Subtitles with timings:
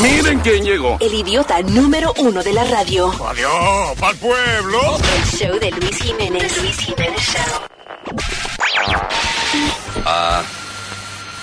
[0.00, 0.96] Miren quién llegó.
[1.00, 3.12] El idiota número uno de la radio.
[3.26, 4.98] Adiós, pa'l pueblo.
[5.16, 6.56] El show de Luis Jiménez.
[6.62, 7.66] Luis Jiménez Show.
[10.06, 10.42] Uh,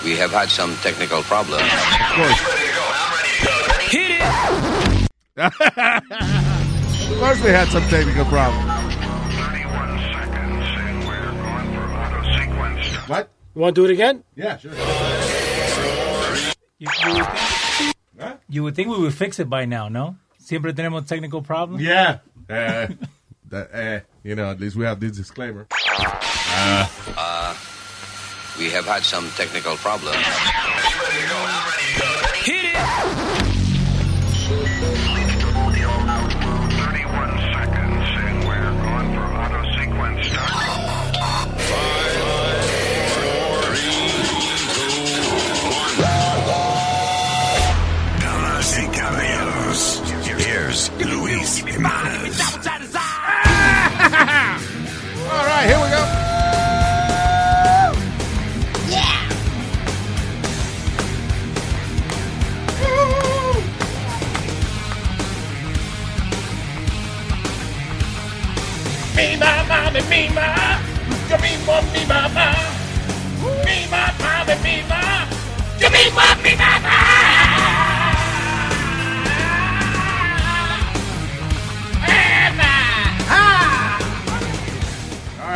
[0.04, 1.64] we have had some technical problems.
[5.38, 8.66] Of course they had some technical problems.
[13.08, 13.30] What?
[13.56, 14.24] You want to do it again?
[14.36, 14.74] Yeah, sure.
[16.80, 17.24] You, you
[18.18, 20.16] would think, you would think we would fix it by now, no?
[20.40, 21.84] Siempre tenemos technical problems.
[21.84, 22.20] Yeah.
[22.50, 22.88] Uh,
[23.50, 25.68] that, uh, you know, at least we have this disclaimer.
[25.70, 27.56] Uh,
[28.58, 30.18] we have had some technical problems.
[51.78, 52.96] Luis Jimenez.
[55.30, 56.04] All right, here we go.
[69.16, 70.80] Mi mamá de mi mamá,
[71.30, 72.54] yo mismo mi mamá.
[73.66, 75.26] Mi mamá de mi mamá,
[75.80, 77.27] yo mismo mi mamá.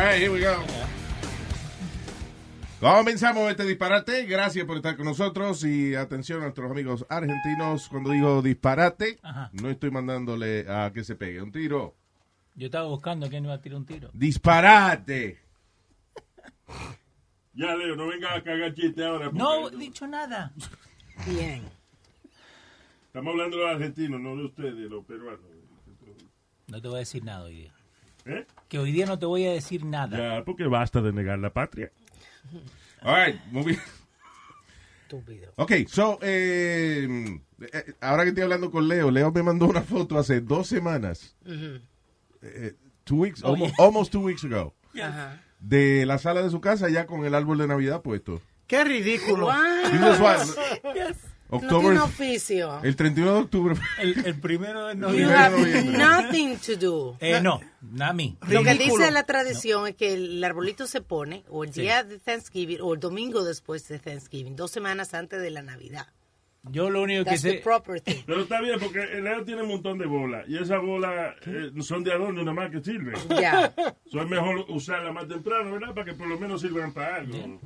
[0.01, 0.57] Right, here we go.
[2.79, 4.25] Comenzamos este disparate.
[4.25, 7.87] Gracias por estar con nosotros y atención a nuestros amigos argentinos.
[7.89, 9.51] Cuando digo disparate, Ajá.
[9.53, 11.95] no estoy mandándole a que se pegue un tiro.
[12.55, 14.09] Yo estaba buscando quién iba a tirar un tiro.
[14.13, 15.39] Disparate.
[17.53, 19.29] Ya, Leo, no vengas a cagar chiste ahora.
[19.33, 20.53] No he dicho nada.
[21.27, 21.61] Bien.
[23.07, 25.41] Estamos hablando de los argentinos, no de ustedes, de los peruanos.
[26.67, 27.73] No te voy a decir nada hoy día.
[28.25, 28.45] ¿Eh?
[28.67, 30.17] Que hoy día no te voy a decir nada.
[30.17, 31.91] Ya, porque basta de negar la patria.
[33.01, 33.77] All right, moving.
[35.03, 35.51] Estúpido.
[35.57, 37.07] Ok, so, eh,
[37.73, 41.35] eh, ahora que estoy hablando con Leo, Leo me mandó una foto hace dos semanas.
[42.41, 42.73] Eh,
[43.03, 43.85] two weeks, Oh, almost, yeah.
[43.85, 44.73] almost two weeks ago.
[45.01, 45.41] Ajá.
[45.59, 48.41] De la sala de su casa ya con el árbol de Navidad puesto.
[48.67, 49.49] Qué ridículo.
[49.91, 51.17] This is
[51.51, 52.79] why- No October, tiene oficio.
[52.83, 53.75] el 31 de octubre.
[53.99, 55.35] El, el primero de You noviembre.
[55.37, 55.97] have noviembre.
[55.97, 57.17] nothing to do.
[57.19, 58.37] Eh, no, not me.
[58.47, 62.19] Lo que dice la tradición es que el arbolito se pone o el día de
[62.19, 66.07] Thanksgiving o el domingo después de Thanksgiving, dos semanas antes de la Navidad.
[66.63, 67.57] Yo lo único que That's the sé.
[67.57, 68.21] proper thing.
[68.25, 70.47] Pero está bien, porque el Leo tiene un montón de bolas.
[70.47, 73.15] Y esas bolas eh, son de adorno nada más que sirven.
[73.29, 73.73] Ya.
[74.11, 75.93] So, es mejor usarlas más temprano, ¿verdad?
[75.95, 77.59] Para que por lo menos sirvan para algo.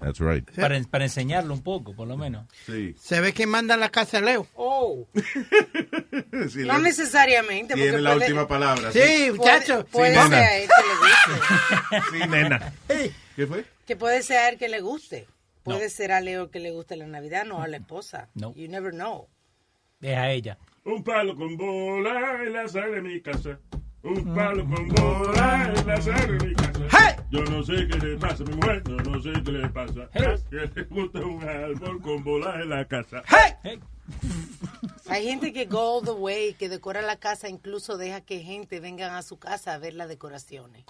[0.00, 0.50] That's right.
[0.54, 2.46] Para, para enseñarlo un poco, por lo menos.
[2.66, 2.94] Sí.
[2.98, 4.46] Se ve que manda en la casa de Leo.
[4.54, 7.74] Oh, Sí, no Leo necesariamente.
[7.74, 8.92] tiene la puede- última palabra.
[8.92, 9.86] Sí, Puede, muchacho.
[9.90, 10.36] puede Sí, ser nena.
[10.46, 12.10] a él que le guste.
[12.10, 12.72] Sí, nena.
[13.36, 13.64] ¿Qué fue?
[13.86, 15.26] Que puede ser a él que le guste.
[15.62, 18.28] Puede ser a Leo que le guste la Navidad, no a la esposa.
[18.34, 18.54] No.
[18.54, 19.28] You never know.
[20.00, 20.58] Es a ella.
[20.84, 23.60] Un palo con bola en la sala de mi casa.
[24.02, 26.80] Un palo con bola en la sala de mi casa.
[26.90, 27.24] ¡Hey!
[27.30, 30.08] Yo no sé qué le pasa a mi mujer, yo no sé qué le pasa.
[30.12, 30.24] Hey.
[30.34, 33.22] Es que le gusta un árbol con bola en la casa.
[33.62, 33.80] Hey.
[35.08, 38.80] Hay gente que go all the way, que decora la casa, incluso deja que gente
[38.80, 40.84] vengan a su casa a ver las decoraciones.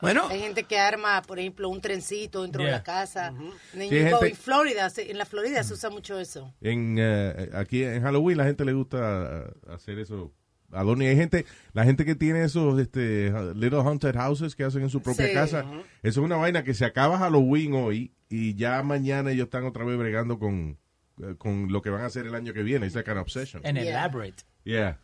[0.00, 2.76] Bueno, Hay gente que arma, por ejemplo, un trencito dentro de Yeah.
[2.78, 3.32] la casa.
[3.72, 6.52] Then Sí, you go- gente- En Florida, se- en la Florida se usa mucho eso.
[6.60, 10.32] En, eh, aquí en Halloween la gente le gusta eh, hacer eso.
[10.72, 11.04] Adorno.
[11.04, 14.90] Y hay gente, la gente que tiene esos este, little haunted houses que hacen en
[14.90, 15.32] su propia Sí.
[15.32, 15.60] casa.
[16.02, 19.84] Eso es una vaina que se acaba Halloween hoy y ya mañana ellos están otra
[19.84, 20.76] vez bregando con,
[21.22, 22.84] eh, con lo que van a hacer el año que viene.
[22.84, 23.62] It's like an obsession.
[23.64, 23.84] En Yeah.
[23.90, 24.42] elaborate.
[24.64, 24.98] Yeah.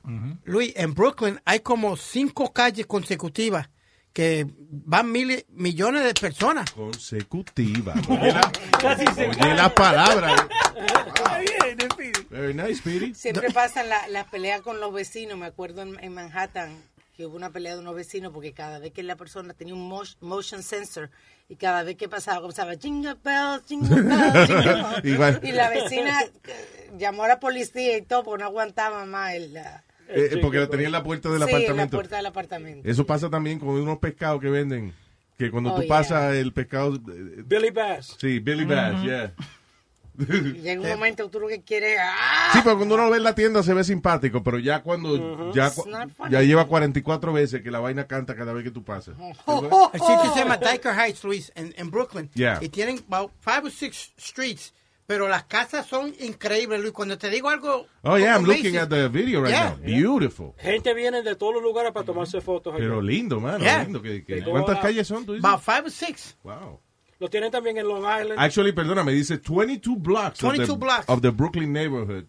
[0.44, 3.70] Luis, en Brooklyn hay como cinco calles consecutivas
[4.12, 6.70] que van miles, millones de personas.
[6.72, 7.94] Consecutiva.
[8.08, 8.52] Oye la,
[8.82, 10.48] oye la palabra.
[12.30, 13.14] Very nice, Speedy.
[13.14, 15.38] Siempre pasan la- las peleas con los vecinos.
[15.38, 16.76] Me acuerdo en, en Manhattan
[17.16, 19.86] que hubo una pelea de unos vecinos porque cada vez que la persona tenía un
[19.88, 21.10] mo- motion sensor
[21.48, 24.48] y cada vez que pasaba comenzaba jingle bells, jingle bells,
[25.02, 25.40] jingle bells.
[25.44, 26.18] Y la vecina
[26.96, 30.68] llamó a la policía y todo porque no aguantaba más el, la- Eh, porque lo
[30.68, 31.96] tenía en la puerta del sí, en la apartamento.
[31.96, 32.88] puerta del apartamento.
[32.88, 34.92] Eso pasa también con unos pescados que venden.
[35.38, 35.88] Que cuando Oh, tú yeah.
[35.88, 36.94] pasas el pescado.
[36.96, 38.16] eh, Billy Bass.
[38.20, 39.32] Sí, Billy Bass, yeah.
[40.18, 42.50] Y llega un momento tú lo que quieres ¡ah!
[42.52, 45.52] Sí, pero cuando uno lo ve en la tienda se ve simpático, pero ya cuando
[45.54, 46.30] ya, It's not funny.
[46.32, 49.16] ya lleva 44 veces que la vaina canta cada vez que tú pasas.
[49.18, 52.28] El sitio se llama Diker Heights, Luis, en, en Brooklyn.
[52.34, 52.58] Yeah.
[52.60, 54.74] Y tienen about five or six streets,
[55.12, 56.94] pero las casas son increíbles, Luis.
[56.94, 57.86] Cuando te digo algo...
[58.02, 58.64] Oh, yeah, I'm amazing.
[58.72, 59.76] looking at the video right Yeah.
[59.76, 59.84] now.
[59.84, 60.54] Beautiful.
[60.56, 62.74] Gente viene de todos los lugares para tomarse fotos.
[62.78, 63.58] Pero lindo, mano.
[63.58, 63.84] Yeah.
[63.84, 64.00] Lindo.
[64.00, 65.26] que- Sí, ¿Cuántas como- calles son?
[65.26, 65.44] tú dices?
[65.44, 66.34] About five or six.
[66.42, 66.80] Wow.
[67.18, 68.36] Lo tienen también en Long Island.
[68.38, 71.04] Actually, perdona, me dice 22 blocks, of, 22 the, blocks.
[71.08, 72.24] of the Brooklyn neighborhood.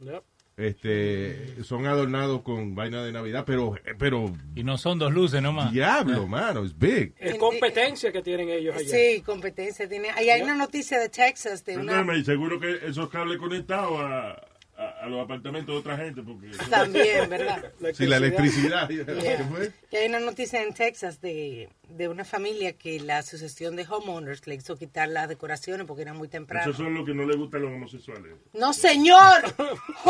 [0.00, 0.22] Yep.
[0.56, 5.72] Este, son adornados con vaina de Navidad, pero, pero Y no son dos luces nomás.
[5.72, 7.12] diablo, mano, es big.
[7.18, 8.88] Es competencia que tienen ellos allá.
[8.88, 10.08] Sí, competencia tiene.
[10.22, 13.98] Y hay una noticia de Texas de una Perdóname, y seguro que esos cables conectados
[14.00, 14.40] a,
[14.76, 16.50] a, a los apartamentos de otra gente, porque...
[16.70, 17.72] también, ¿verdad?
[17.94, 18.88] Sí, la electricidad.
[18.88, 19.04] Yeah.
[19.06, 19.72] ¿Qué fue?
[19.90, 24.46] Que hay una noticia en Texas de, de una familia que la asociación de homeowners
[24.46, 26.70] le hizo quitar las decoraciones porque era muy temprano.
[26.70, 28.32] Eso son lo que no le gustan a los homosexuales.
[28.52, 29.42] No, señor.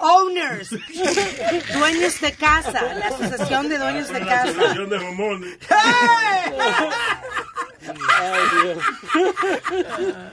[0.00, 0.70] Homeowners.
[1.74, 2.94] Dueños de casa.
[2.94, 4.50] La asociación de dueños de La casa.
[4.50, 5.58] asociación de homones.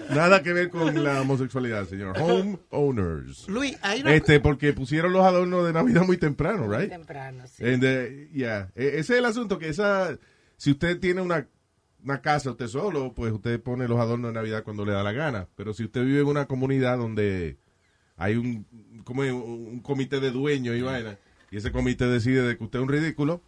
[0.09, 2.15] Nada que ver con la homosexualidad, señor.
[2.19, 3.47] Home owners.
[3.47, 4.13] Luis, hay una...
[4.13, 6.89] Este, porque pusieron los adornos de Navidad muy temprano, right?
[6.89, 7.63] Temprano, sí.
[7.65, 8.69] And, uh, yeah.
[8.75, 10.17] E- Ese es el asunto, que esa,
[10.57, 11.47] si usted tiene una,
[12.03, 15.11] una casa usted solo, pues usted pone los adornos de Navidad cuando le da la
[15.13, 15.47] gana.
[15.55, 17.57] Pero si usted vive en una comunidad donde
[18.17, 18.65] hay un,
[19.03, 21.17] como un, comité de dueños y vaina,
[21.51, 23.41] y ese comité decide de que usted es un ridículo,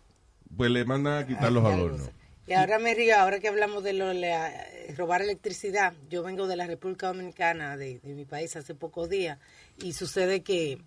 [0.55, 2.09] pues le mandan a quitar los adornos.
[2.47, 4.51] Y ahora me río, ahora que hablamos de lo la-
[4.97, 9.37] robar electricidad, yo vengo de la República Dominicana, de, de mi país, hace pocos días,
[9.83, 10.81] y sucede que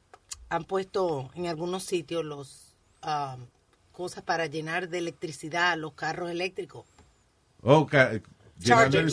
[0.48, 3.36] han puesto en algunos sitios los ah,
[3.92, 6.84] cosas para llenar de electricidad los carros electricos.
[7.62, 8.10] Oh, ca-
[8.62, 9.06] Charger,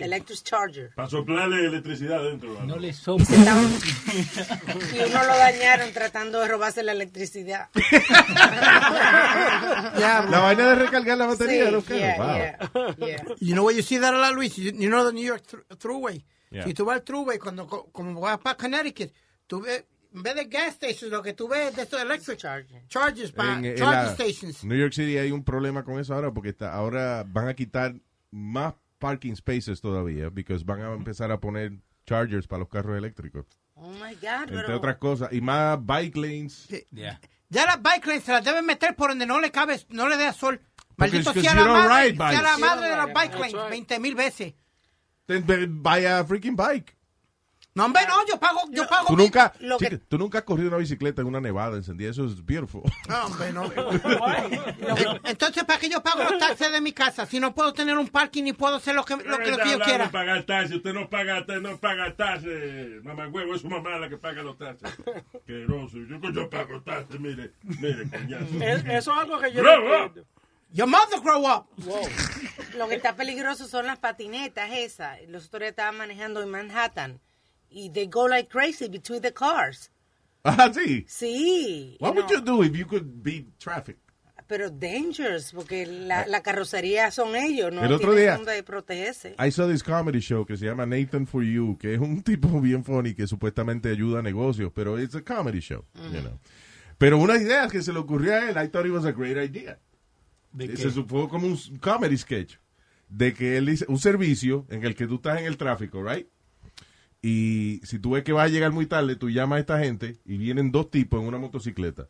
[0.00, 0.90] electric charger.
[0.94, 2.62] Para soplarle electricidad dentro.
[2.64, 3.26] No le sopla.
[3.36, 7.68] y uno lo dañaron tratando de robarse la electricidad.
[9.96, 12.00] La vaina de recargar la batería Sí, los carros.
[12.00, 12.16] yeah,
[12.74, 12.94] wow.
[12.98, 13.34] yeah, yeah.
[13.40, 14.56] You know where you see that a lot, Luis?
[14.56, 16.24] You, you know the New York thru- Thruway.
[16.50, 16.64] Yeah.
[16.64, 19.12] Si tú vas al Thruway, cuando, co- como vas para Connecticut,
[19.46, 22.86] tú ves, en vez de gas stations, lo que tú ves de estos electric Charging.
[22.88, 24.64] charges, para charging la- stations.
[24.64, 27.94] New York City hay un problema con eso ahora porque está, ahora van a quitar
[28.30, 31.72] más parking spaces todavía porque van a empezar a poner
[32.06, 36.16] chargers para los carros eléctricos, Oh my God, entre pero- otras cosas, y más bike
[36.16, 36.68] lanes.
[36.92, 37.20] Yeah.
[37.48, 40.16] Ya las bike lanes se las deben meter por donde no le cabe, no le
[40.16, 40.60] dé sol.
[40.96, 43.70] Maldito sea la madre, sea la madre de las bike lanes, right.
[43.70, 44.54] 20 mil veces.
[45.26, 46.95] Then buy a freaking bike.
[47.76, 49.06] No, hombre, no, yo pago, yo pago.
[49.08, 51.76] Tú mi- nunca, lo chica, que- tú nunca has corrido una bicicleta en una nevada
[51.76, 52.82] encendida, eso es beautiful.
[53.08, 53.64] No, hombre, no.
[55.24, 57.26] Entonces, ¿para qué yo pago los taxes de mi casa?
[57.26, 59.44] Si no puedo tener un parking ni puedo hacer lo que, lo que, lo que
[59.44, 60.04] yo Está hablando quiera.
[60.06, 60.76] de pagar taxes.
[60.76, 63.04] Usted no paga, usted no paga taxes.
[63.04, 64.90] Mamá huevo, es su mamá la que paga los taxes.
[65.46, 65.98] Queroso.
[65.98, 67.52] Yo, yo pago taxes, mire.
[67.62, 68.46] Mire, coñazo.
[68.64, 70.12] Es- eso es algo que yo Grow no.
[70.72, 71.66] Your mother grow up.
[72.76, 75.18] Lo que está peligroso son las patinetas esas.
[75.28, 77.20] Los otros estaban manejando en Manhattan
[77.70, 79.90] y they go like crazy between the cars.
[80.44, 81.04] ah, sí.
[81.08, 81.96] Sí.
[82.00, 83.98] What you would know, you do if you could beat traffic?
[84.48, 89.34] Pero dangerous, porque la, la carrocería son ellos, no El otro día- protegerse.
[89.40, 92.60] I saw this comedy show que se llama Nathan for You, que es un tipo
[92.60, 96.38] bien funny que supuestamente ayuda a negocios, pero it's a comedy show, you know.
[96.96, 99.36] Pero una idea que se le ocurrió a él, I thought it was a great
[99.36, 99.80] idea.
[100.52, 100.76] ¿De qué?
[100.76, 102.54] Se supo como un comedy sketch
[103.08, 106.28] de que él dice un servicio en el que tú estás en el tráfico, right?
[107.28, 110.16] Y si tú ves que vas a llegar muy tarde, tú llamas a esta gente
[110.24, 112.06] y vienen dos tipos en una motocicleta.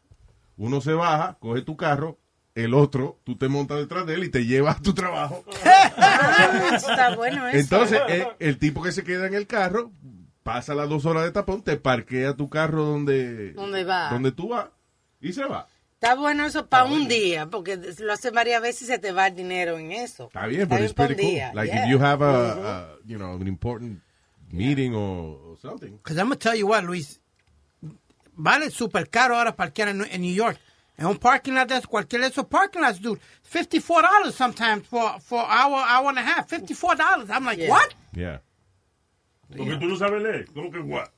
[0.59, 2.19] Uno se baja, coge tu carro,
[2.55, 5.43] el otro, tú te montas detrás de él y te llevas a tu trabajo.
[5.65, 7.57] Ah, está bueno eso.
[7.57, 9.91] Entonces, eh, el tipo que se queda en el carro
[10.43, 14.11] pasa las dos horas de tapón, te parquea tu carro donde, ¿Dónde va?
[14.11, 14.69] donde tú vas
[15.23, 15.67] y se va.
[15.95, 19.29] Está bueno eso para un día, porque lo hace varias veces y se te va
[19.29, 20.27] el dinero en eso.
[20.27, 21.55] Está bien, pero es pretty cool.
[21.55, 21.85] Like yeah.
[21.85, 24.03] if you have a, a, you know, an important
[24.53, 25.97] meeting or, or something.
[25.97, 27.19] Because I'm going to tell you what, Luis.
[28.39, 30.59] Vale súper caro ahora parquear en, en New York.
[30.99, 33.21] En un parking lot de cualquier de esos parking lots, dude.
[33.53, 36.49] $54 sometimes for, for hour, hour and a half.
[36.49, 37.29] $54.
[37.31, 37.69] I'm like, Yeah.
[37.71, 37.95] what?
[38.15, 38.39] Yeah.
[39.55, 40.47] Porque tú no sabes leer.
[40.55, 41.11] ¿Cómo que what?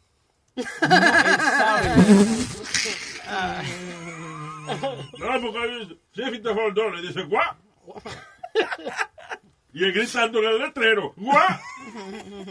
[5.19, 5.97] No, porque dice,
[6.43, 7.03] $54 dólares.
[7.03, 7.57] Dice, what?
[9.73, 11.15] Y él gritando en el letrero?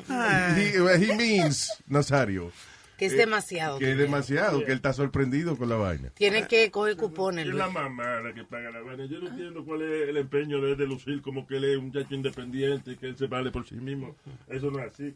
[0.09, 2.51] He, he means, Nazario,
[2.97, 3.79] Que es demasiado.
[3.79, 6.09] que es demasiado, que él está sorprendido con la vaina.
[6.15, 9.05] Tiene que coger cupones, Es la mamá la que paga la vaina.
[9.05, 11.85] Yo no entiendo cuál es el empeño de, de lucir como que él es un
[11.87, 14.15] muchacho independiente y que él se vale por sí mismo.
[14.47, 15.13] Eso no es así.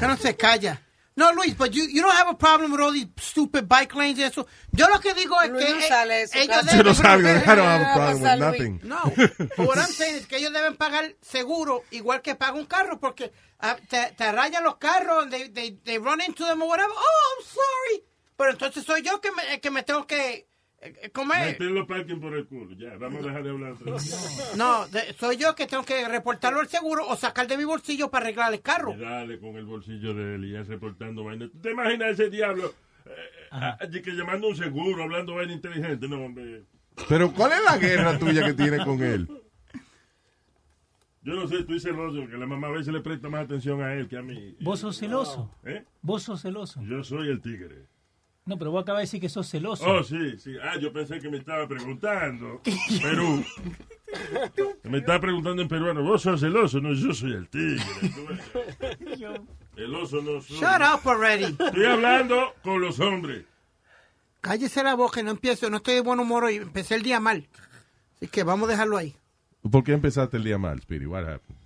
[0.00, 0.80] Que no se calla.
[1.18, 4.20] No, Luis, but you, you don't have a problem with all these stupid bike lanes
[4.20, 4.46] y eso.
[4.70, 6.76] Yo lo que digo es Luis, que no eh, sale eso, ellos casi.
[6.76, 6.94] Yo no deben...
[6.94, 8.80] sabía, I don't have a problem with nothing.
[8.84, 9.02] No,
[9.56, 13.00] but what I'm saying es que ellos deben pagar seguro igual que paga un carro
[13.00, 16.92] porque ah, te, te rayan los carros, they, they, they run into them or whatever.
[16.94, 18.04] Oh, I'm sorry.
[18.36, 20.46] Pero entonces soy yo que me, que me tengo que...
[20.80, 21.40] eh, ¿Cómo es?
[21.46, 22.74] Meter los parking por el culo.
[22.76, 23.74] Ya, vamos a dejar de hablar.
[24.56, 28.10] No, de- soy yo que tengo que reportarlo al seguro o sacar de mi bolsillo
[28.10, 28.94] para arreglar el carro.
[28.94, 31.48] Y dale con el bolsillo de él y ya reportando vaina.
[31.50, 32.72] ¿Tú te imaginas ese diablo?
[33.06, 36.06] eh, de que llamando a un seguro, hablando vaina inteligente.
[36.08, 36.64] No, hombre.
[37.08, 39.28] Pero ¿cuál es la guerra tuya que tiene con él?
[41.22, 43.92] Yo no sé, estoy celoso porque la mamá a veces le presta más atención a
[43.94, 44.56] él que a mí.
[44.60, 45.50] Vos sos celoso.
[45.64, 45.84] ¿Eh?
[46.00, 46.80] Vos sos celoso.
[46.82, 47.86] Yo soy el tigre.
[48.48, 49.84] No, pero vos acabas de decir que sos celoso.
[49.86, 50.54] Oh, sí, sí.
[50.62, 52.62] Ah, yo pensé que me estaba preguntando.
[53.02, 53.44] Perú.
[54.84, 56.02] Me estaba preguntando en peruano.
[56.02, 56.80] ¿Vos sos el oso?
[56.80, 57.82] No, yo soy el tigre.
[59.76, 60.56] El oso no soy.
[60.56, 61.44] Shut up already.
[61.44, 63.44] Estoy hablando con los hombres.
[64.40, 65.68] Cállese la boca y no empiezo.
[65.68, 66.56] No estoy de buen humor hoy.
[66.56, 67.46] Empecé el día mal.
[68.16, 69.14] Así que vamos a dejarlo ahí.
[69.70, 71.04] ¿Por qué empezaste el día mal, Speedy?
[71.04, 71.58] What happened?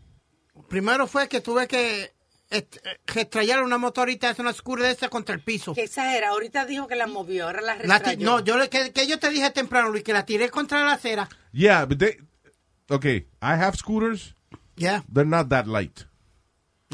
[0.68, 2.12] Primero fue que tuve que
[2.52, 2.68] eh,
[3.06, 5.74] restrayar una motorita, es una scooter de esa contra el piso.
[5.74, 6.28] Que exagera.
[6.30, 8.24] Ahorita dijo que la movió, ahora la restrayó.
[8.24, 10.92] no, yo le, que, que yo te dije temprano, Luis, que la tiré contra la
[10.92, 11.28] acera.
[11.52, 12.18] Yeah, but they...
[12.90, 14.34] Okay, I have scooters.
[14.76, 15.02] Yeah.
[15.12, 16.06] They're not that light.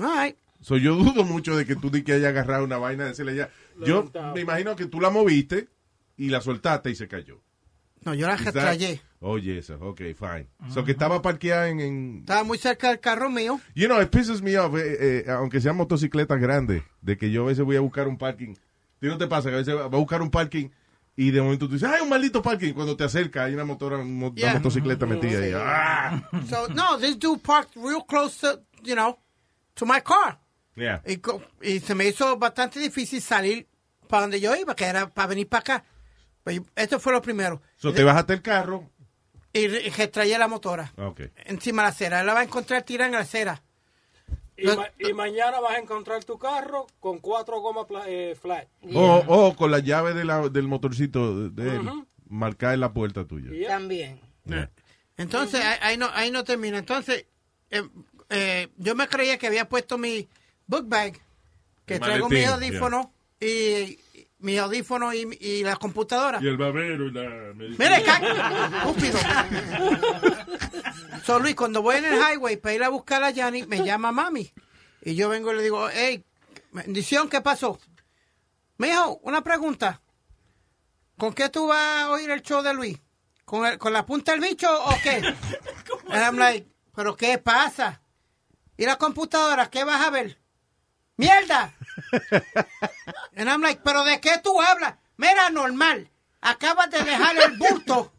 [0.01, 0.37] All right.
[0.61, 3.35] So yo dudo mucho de que tú di que haya agarrado una vaina de decirle
[3.35, 3.51] ya.
[3.81, 5.69] Yo me imagino que tú la moviste
[6.17, 7.41] y la soltaste y se cayó.
[8.09, 9.01] No, yo la restrayé.
[9.21, 10.49] Oye, eso, ok, fine.
[10.73, 13.61] So que estaba parqueada en, en- Estaba muy cerca del carro mío.
[13.75, 17.43] You know, it pisses me off, eh, eh, aunque sean motocicletas grandes, de que yo
[17.43, 18.55] a veces voy a buscar un parking.
[19.01, 20.69] ¿Ti no te pasa que a veces va a buscar un parking
[21.17, 22.73] y de momento tú dices, ¡ay, un maldito parking!
[22.73, 24.55] Cuando te acerca hay una, motora, una Yeah.
[24.55, 25.53] motocicleta metida ahí.
[25.55, 26.23] ¡Ah!
[26.49, 29.19] So, no, this dude parked real close to, you know,
[29.75, 30.39] to my car.
[30.77, 31.03] Yeah.
[31.07, 31.21] Y,
[31.61, 33.67] y se me hizo bastante difícil salir
[34.09, 35.85] para donde yo iba, que era para venir para acá.
[36.57, 37.61] Pues, esto fue lo primero.
[37.77, 38.89] So te bajaste el carro.
[39.53, 40.93] Y, y restrayé la motora.
[40.97, 41.21] Ok.
[41.45, 42.21] Encima de la acera.
[42.21, 43.63] Él la va a encontrar tirada en la acera.
[44.57, 48.67] Y, ma- y mañana vas a encontrar tu carro con cuatro gomas eh, flat.
[48.95, 51.91] O, o con la llave de la- del motorcito de él,
[52.29, 53.51] marcada en la puerta tuya.
[53.69, 54.21] También.
[54.47, 54.71] Yeah.
[55.19, 56.79] Entonces, ahí, ahí no, ahí no termina.
[56.79, 57.27] Entonces,
[57.71, 57.83] eh,
[58.31, 60.27] eh, yo me creía que había puesto mi
[60.67, 61.19] book bag,
[61.87, 63.07] que El traigo maletín, audífonos
[63.41, 63.99] y, y
[64.41, 66.39] mis audífonos y, y la computadora.
[66.43, 67.79] Y el babero y la medicina.
[68.79, 69.19] Estúpido.
[71.25, 74.13] So, Luis, cuando voy en el highway para ir a buscar a Yanni, me llama
[74.13, 74.51] mami.
[75.03, 76.25] Y yo vengo y le digo, hey,
[76.73, 77.79] bendición, ¿qué pasó?
[78.79, 80.01] Mijo, una pregunta.
[81.19, 82.99] ¿Con qué tú vas a oír el show de Luis?
[83.45, 85.17] ¿Con, el- con la punta del bicho o qué?
[86.11, 88.01] And I'm like, ¿pero qué pasa?
[88.77, 89.69] ¿Y la computadora?
[89.69, 90.39] ¿Qué vas a ver?
[91.17, 91.75] ¡Mierda!
[93.37, 94.95] And I'm like, ¿pero de qué tú hablas?
[95.17, 96.09] Mira, normal.
[96.41, 98.13] Acabas de dejar el bulto.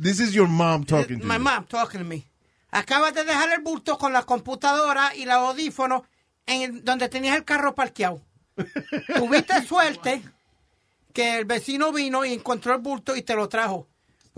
[0.00, 1.40] This is your mom talking to My you.
[1.42, 2.24] mom talking to me.
[2.70, 6.02] Acabas de dejar el bulto con la computadora y los audífonos
[6.46, 8.20] en donde tenías el carro parqueado.
[9.16, 10.22] Tuviste suerte
[11.12, 13.87] que el vecino vino y encontró el bulto y te lo trajo.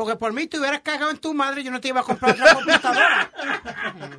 [0.00, 2.04] Porque por mí te hubieras cagado en tu madre y yo no te iba a
[2.04, 3.30] comprar otra computadora.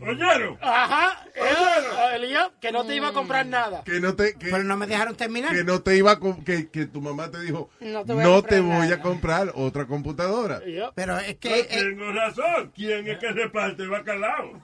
[0.00, 0.58] ¿Oyeron?
[0.62, 1.26] Ajá.
[1.34, 3.84] Eso, Elías, que no te iba a comprar nada.
[3.84, 5.54] Que no te, que, Pero no me dejaron terminar.
[5.54, 8.60] que no te iba a que, que tu mamá te dijo, No no te te
[8.60, 10.62] voy a comprar otra computadora.
[10.94, 11.60] Pero es que...
[11.60, 12.72] Eh, tengo razón.
[12.74, 14.62] ¿Quién es que reparte el bacalao?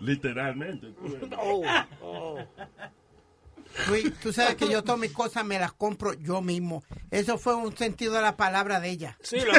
[0.00, 0.94] Literalmente.
[1.38, 1.62] Oh,
[2.00, 2.38] oh.
[3.88, 6.82] Luis, tú sabes que yo todas mis cosas me las compro yo mismo.
[7.10, 9.18] Eso fue un sentido de la palabra de ella.
[9.22, 9.52] Sí, lo,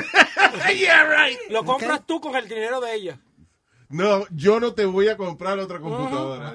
[1.49, 3.19] lo compras tú con el dinero de ella.
[3.89, 6.53] No, yo no te voy a comprar otra computadora.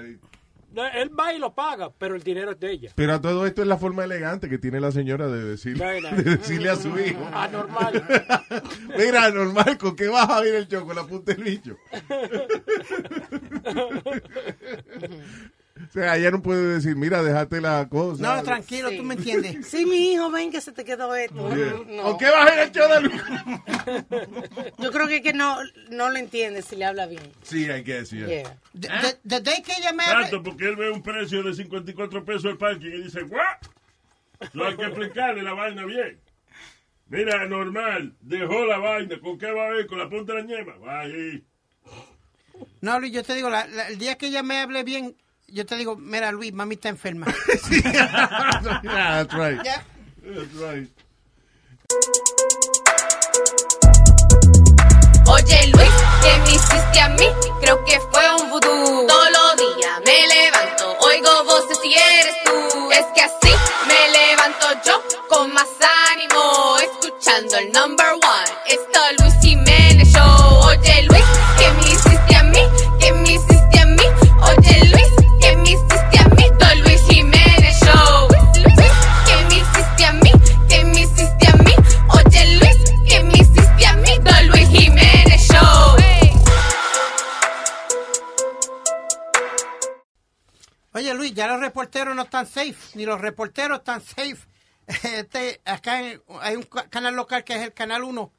[0.73, 2.93] No, Él va y lo paga, pero el dinero es de ella.
[2.95, 6.23] Pero a todo esto es la forma elegante que tiene la señora de, decir, de
[6.23, 7.29] decirle a su hijo.
[7.33, 8.03] Anormal.
[8.99, 10.95] Mira, normal, ¿con qué vas a ver el choco?
[10.95, 11.77] La punta del bicho.
[15.75, 18.23] o sea, ella no puede decir, mira, déjate la cosa.
[18.37, 19.67] No, tranquilo, tú me entiendes.
[19.67, 21.49] Sí, mi hijo, ven que se te quedó esto.
[21.55, 21.73] Yeah.
[21.97, 22.03] No.
[22.03, 23.23] ¿Con qué vas a show de Luis?
[24.79, 25.57] Yo creo que, es que no,
[25.91, 27.23] no lo entiende si le habla bien.
[27.43, 28.27] Sí, I guess, yeah.
[28.27, 28.59] Yeah.
[28.75, 30.05] Que ella me...
[30.05, 33.59] Tanto porque él ve un precio de 54 pesos el parking y dice, ¿what?
[34.53, 36.19] No hay que explicarle la vaina bien.
[37.09, 39.21] Mira, normal, dejó la vaina.
[39.21, 39.87] ¿Con qué va a ver?
[39.87, 40.77] ¿Con la punta de la ñema?
[40.77, 41.45] Va ahí.
[42.81, 45.15] No, Luis, yo te digo, la- la- el día que ella me hable bien,
[45.53, 47.27] yo te digo, mira, Luis, mami está enferma.
[47.71, 49.63] yeah, that's right.
[49.63, 49.85] Ya.
[50.25, 50.89] That's right.
[55.27, 55.91] Oye Luis,
[56.23, 57.27] ¿qué me hiciste a mí?
[57.61, 59.07] Creo que fue un vudú.
[59.07, 62.91] Todos los días me levanto, oigo voces y eres tú.
[62.91, 63.55] Es que así
[63.87, 65.69] me levanto yo con más
[66.13, 68.53] ánimo, escuchando el number one.
[68.67, 69.72] Esto Luis Jiménez Show.
[91.35, 94.37] Ya los reporteros no están safe, ni los reporteros están safe.
[95.05, 98.33] Este, acá en- hay un ca- canal local que es el Canal 1,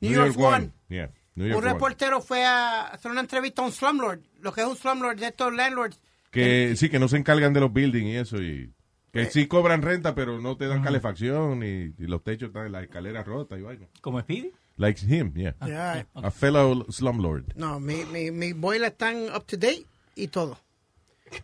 [0.00, 0.70] New, York, One.
[0.88, 1.72] Yeah, New York Un One.
[1.74, 5.26] reportero fue a hacer una entrevista a un slumlord, lo que es un slumlord de
[5.26, 6.00] estos landlords.
[6.30, 8.36] Que sí, que no se encargan de los buildings y eso.
[8.40, 8.72] y
[9.12, 12.72] Que sí cobran renta, pero no te dan calefacción y, y los techos están en
[12.72, 13.86] las escaleras rotas y vaina.
[14.00, 14.52] ¿Como Speedy?
[14.76, 15.54] Like him, yeah.
[15.66, 16.06] Yeah.
[16.14, 17.52] A fellow slumlord.
[17.56, 20.56] No, mi, mi, mi boiler están up to date y todo.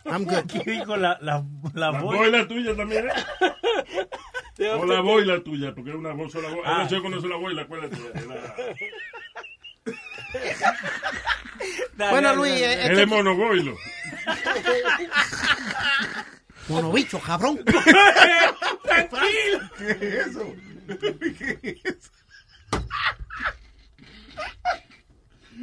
[0.04, 0.46] I'm good.
[0.50, 2.16] ¿Qué dijo la, la, la, La boy?
[2.16, 3.12] boila tuya también, ¿eh?
[4.78, 6.48] O la boila tuya, porque es una voz sola.
[6.64, 6.82] Ah.
[6.84, 7.96] No sé con eso la boila, acuérdate.
[11.98, 12.10] La...
[12.10, 13.76] Bueno, Luis, Él es monoboilo.
[16.68, 17.58] Monobicho, cabrón.
[18.84, 19.70] Tranquilo.
[19.78, 20.54] ¿Qué es eso?
[21.00, 22.10] ¿Qué es eso?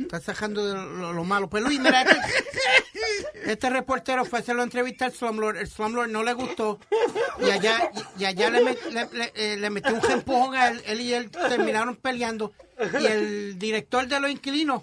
[0.02, 1.50] Está sacando de lo, lo malo.
[1.50, 2.16] Pues Luis, mira, este,
[3.46, 5.58] este reportero fue a hacer la entrevista al Slumlord.
[5.58, 6.80] El Slumlord no le gustó.
[7.46, 10.70] Y allá, y, y allá le, met- le, le- eh, le metió un empujón a
[10.70, 10.82] él.
[10.86, 12.54] Él y él terminaron peleando.
[13.00, 14.82] Y el director de los inquilinos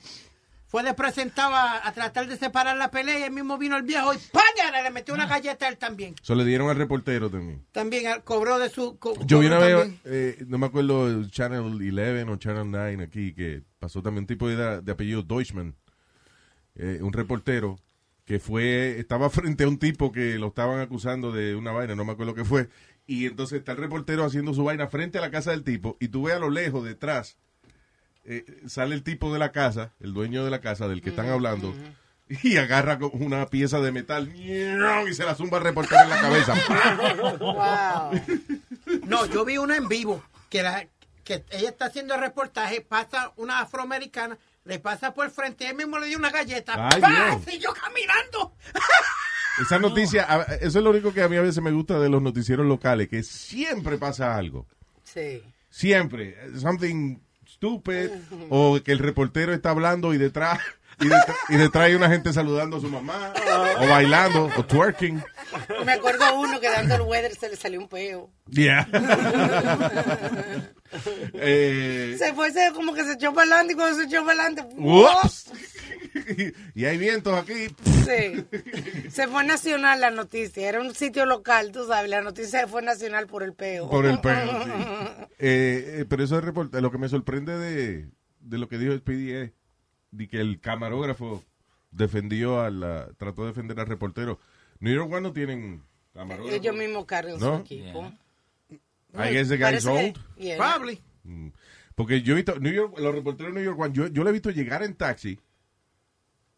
[0.68, 3.18] fue de presentado a, a tratar de separar la pelea.
[3.18, 4.82] Y él mismo vino el viejo y ¡páñala!
[4.82, 6.14] Le metió una galleta a él también.
[6.22, 7.64] Se le dieron al reportero también.
[7.72, 8.98] También cobró de su.
[8.98, 13.34] co- Yo vi una vez, eh, no me acuerdo, Channel 11 o Channel 9 aquí,
[13.34, 15.74] que pasó también un tipo de, de apellido Deutschman,
[16.76, 17.78] eh, un reportero,
[18.30, 22.04] que fue, estaba frente a un tipo que lo estaban acusando de una vaina, no
[22.04, 22.68] me acuerdo qué fue,
[23.04, 26.06] y entonces está el reportero haciendo su vaina frente a la casa del tipo, y
[26.06, 27.38] tú ves a lo lejos, detrás,
[28.24, 31.28] eh, sale el tipo de la casa, el dueño de la casa del que están
[31.28, 31.74] hablando,
[32.28, 36.54] y agarra una pieza de metal y se la zumba al reportero en la cabeza.
[39.06, 40.86] No, yo vi una en vivo que, la,
[41.24, 45.76] que ella está haciendo el reportaje, pasa una afroamericana, le pasa por el frente, él
[45.76, 46.88] mismo le dio una galleta.
[46.92, 47.38] Ay, ¡Pah!
[47.46, 48.54] Siguió caminando.
[49.60, 50.24] Esa noticia,
[50.60, 53.08] eso es lo único que a mí a veces me gusta de los noticieros locales,
[53.08, 54.66] que siempre pasa algo.
[55.02, 55.42] Sí.
[55.68, 56.36] Siempre.
[56.58, 58.10] Something stupid,
[58.48, 60.60] o que el reportero está hablando y detrás,
[61.00, 63.32] y detrás, y detrás hay una gente saludando a su mamá,
[63.78, 65.22] o bailando, o twerking.
[65.84, 68.30] Me acuerdo uno que dando el weather se le salió un peo.
[68.48, 68.86] Yeah.
[71.34, 74.44] Eh, Se fue, se, como que se echó para adelante y cuando se echó para
[74.44, 74.64] adelante.
[76.74, 77.68] Y hay vientos aquí.
[77.84, 78.44] Sí.
[79.10, 80.68] Se fue nacional la noticia.
[80.68, 82.10] Era un sitio local, tú sabes.
[82.10, 83.88] La noticia fue nacional por el peo.
[83.88, 84.70] Por el pelo, sí.
[85.42, 86.44] Eh, eh, pero eso es
[86.82, 88.10] lo que me sorprende de,
[88.40, 89.52] de lo que dijo Speedy es
[90.10, 91.42] de que el camarógrafo
[91.90, 94.38] defendió a la, trató de defender al reportero.
[94.80, 95.82] New York One no tienen
[96.14, 96.56] camarógrafo.
[96.56, 97.56] Ellos mismos cargan ¿No?
[97.56, 98.12] su equipo.
[99.14, 100.18] I guess the guy's que- old.
[100.36, 100.56] yeah.
[100.56, 101.00] Probably.
[101.24, 101.48] Mm.
[101.94, 104.30] Porque yo he visto, New York, los reporteros de New York One, yo, yo le
[104.30, 105.38] he visto llegar en taxi,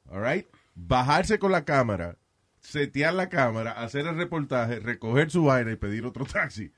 [0.08, 2.16] all right, bajarse con la cámara,
[2.60, 6.70] setear la cámara, hacer el reportaje, recoger su vaina y pedir otro taxi.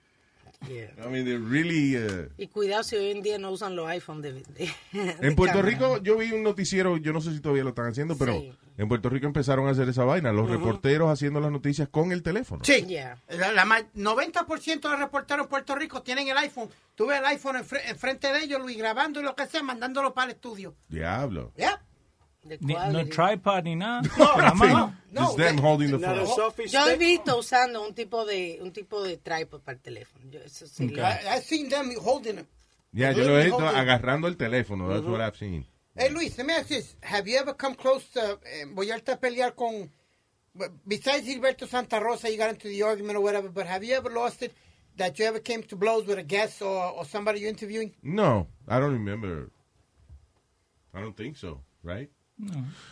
[0.69, 0.91] Yeah.
[1.05, 1.97] I mean, they're really...
[1.97, 5.35] uh, Y cuidado si hoy en día no usan los iPhones de, de- de En
[5.37, 5.63] Puerto cámara.
[5.63, 8.53] Rico yo vi un noticiero, yo no sé si todavía lo están haciendo, pero Sí.
[8.79, 12.23] en Puerto Rico empezaron a hacer esa vaina, los reporteros haciendo las noticias con el
[12.23, 12.65] teléfono.
[12.65, 12.85] Sí.
[12.87, 13.19] Yeah.
[13.29, 16.69] La, la ma- 90% de los reporteros en Puerto Rico tienen el iPhone.
[16.95, 20.15] Tú ves el iPhone enfre- enfrente de ellos, Luis, grabando y lo que sea, mandándolo
[20.15, 20.75] para el estudio.
[20.89, 21.53] Diablo.
[22.45, 24.09] Ni- no tripod ni nada.
[24.57, 26.67] No, no, just them holding the phone.
[26.69, 30.25] Yo he visto usando un tipo de un tipo de tripod para el teléfono.
[30.31, 30.89] Yo, eso sí.
[30.89, 32.47] lo- I, I've seen them holding it.
[32.93, 35.65] Ya, yo lo he visto agarrando el teléfono, that's what I've seen.
[35.97, 36.97] Hey, Luis, let me ask this.
[37.03, 39.89] Have you ever come close to, eh, voy a a pelear con,
[40.85, 44.11] besides Gilberto Santa Rosa, you got into the argument or whatever, but have you ever
[44.11, 44.53] lost it
[44.97, 47.93] that you ever came to blows with a guest or, or somebody you're interviewing?
[48.03, 49.51] No, I don't remember.
[50.93, 52.11] I don't think so, right?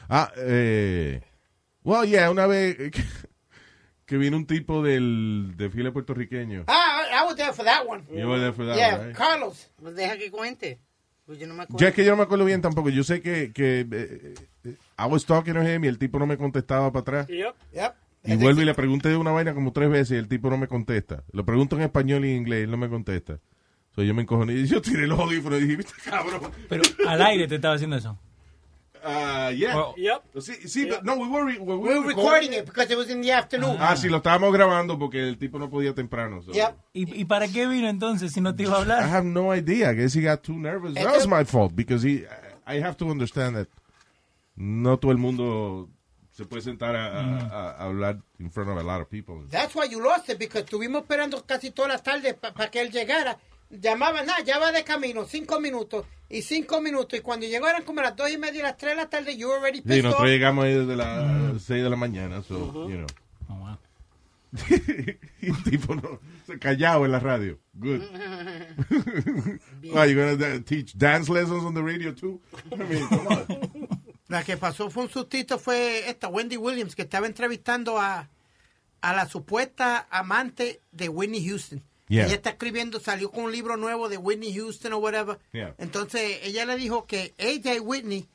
[0.09, 1.21] Ah, eh,
[1.85, 2.93] well, yeah, una vez que,
[4.07, 6.65] que vino un tipo del desfile puertorriqueño.
[6.69, 8.05] Ah, I, I was there for that one.
[8.11, 9.17] You were there for that yeah, one, right?
[9.17, 9.71] Carlos.
[9.81, 10.81] Pues deja que cuente.
[11.25, 11.79] Pues yo no me acuerdo.
[11.79, 12.89] Ya es que yo no me acuerdo bien tampoco.
[12.89, 16.27] Yo sé que, que eh, eh, I was talking to him y el tipo no
[16.27, 17.27] me contestaba para atrás.
[17.29, 17.55] Yep.
[17.73, 17.93] Yep.
[18.25, 20.57] Y vuelvo y le pregunté de una vaina como tres veces y el tipo no
[20.57, 21.25] me contesta.
[21.33, 23.39] Lo pregunto en español y en inglés y él no me contesta.
[23.95, 26.51] So yo me encojoné y yo tiré los audífonos y dije, "Viste, cabrón.
[26.69, 28.19] Pero al aire te estaba haciendo eso.
[29.05, 29.77] Ah, yeah.
[29.77, 29.95] Oh.
[29.97, 30.23] Yep.
[30.41, 33.11] Sí, sí, but no, we were, we were, We were recording it because it was
[33.11, 33.77] in the afternoon.
[33.81, 36.43] Ah, sí, lo estábamos grabando porque el tipo no podía temprano.
[36.43, 36.53] so.
[36.53, 36.75] Yep.
[36.95, 39.03] ¿Y, ¿Y para qué vino entonces si no te iba a I hablar?
[39.03, 39.91] have no idea.
[39.91, 40.95] I guess he got too nervous.
[40.95, 42.25] That was my fault because he.
[42.67, 43.69] I have to understand that
[44.57, 45.89] no todo el mundo
[46.31, 49.45] se puede sentar a, a- a- a hablar in front of a lot of people.
[49.51, 52.91] That's why you lost it, because estuvimos esperando casi toda la tarde para que él
[52.91, 53.39] llegara.
[53.73, 57.19] Llamaba, nada, ya va de camino, cinco minutos y cinco minutos.
[57.19, 59.35] Y cuando llegó eran como las dos y media y las tres de la tarde,
[59.37, 60.31] you already Sí, pissed nosotros off.
[60.31, 63.07] llegamos ahí desde las 6 de la mañana, so, you know.
[63.49, 63.79] Oh, wow.
[65.41, 67.59] y el tipo no, se callado en la radio.
[67.73, 68.03] Good.
[69.83, 72.41] Why, you gonna teach dance lessons on the radio too?
[72.73, 73.99] I mean, come on.
[74.29, 78.29] La que pasó fue un sustito, fue esta Wendy Williams, que estaba entrevistando a,
[79.03, 81.83] a la supuesta amante de Whitney Houston.
[82.09, 82.27] Yeah.
[82.27, 85.39] Ella está escribiendo, salió con un libro nuevo de Whitney Houston o whatever.
[85.53, 85.75] Yeah.
[85.79, 88.29] Entonces ella le dijo que ella y Whitney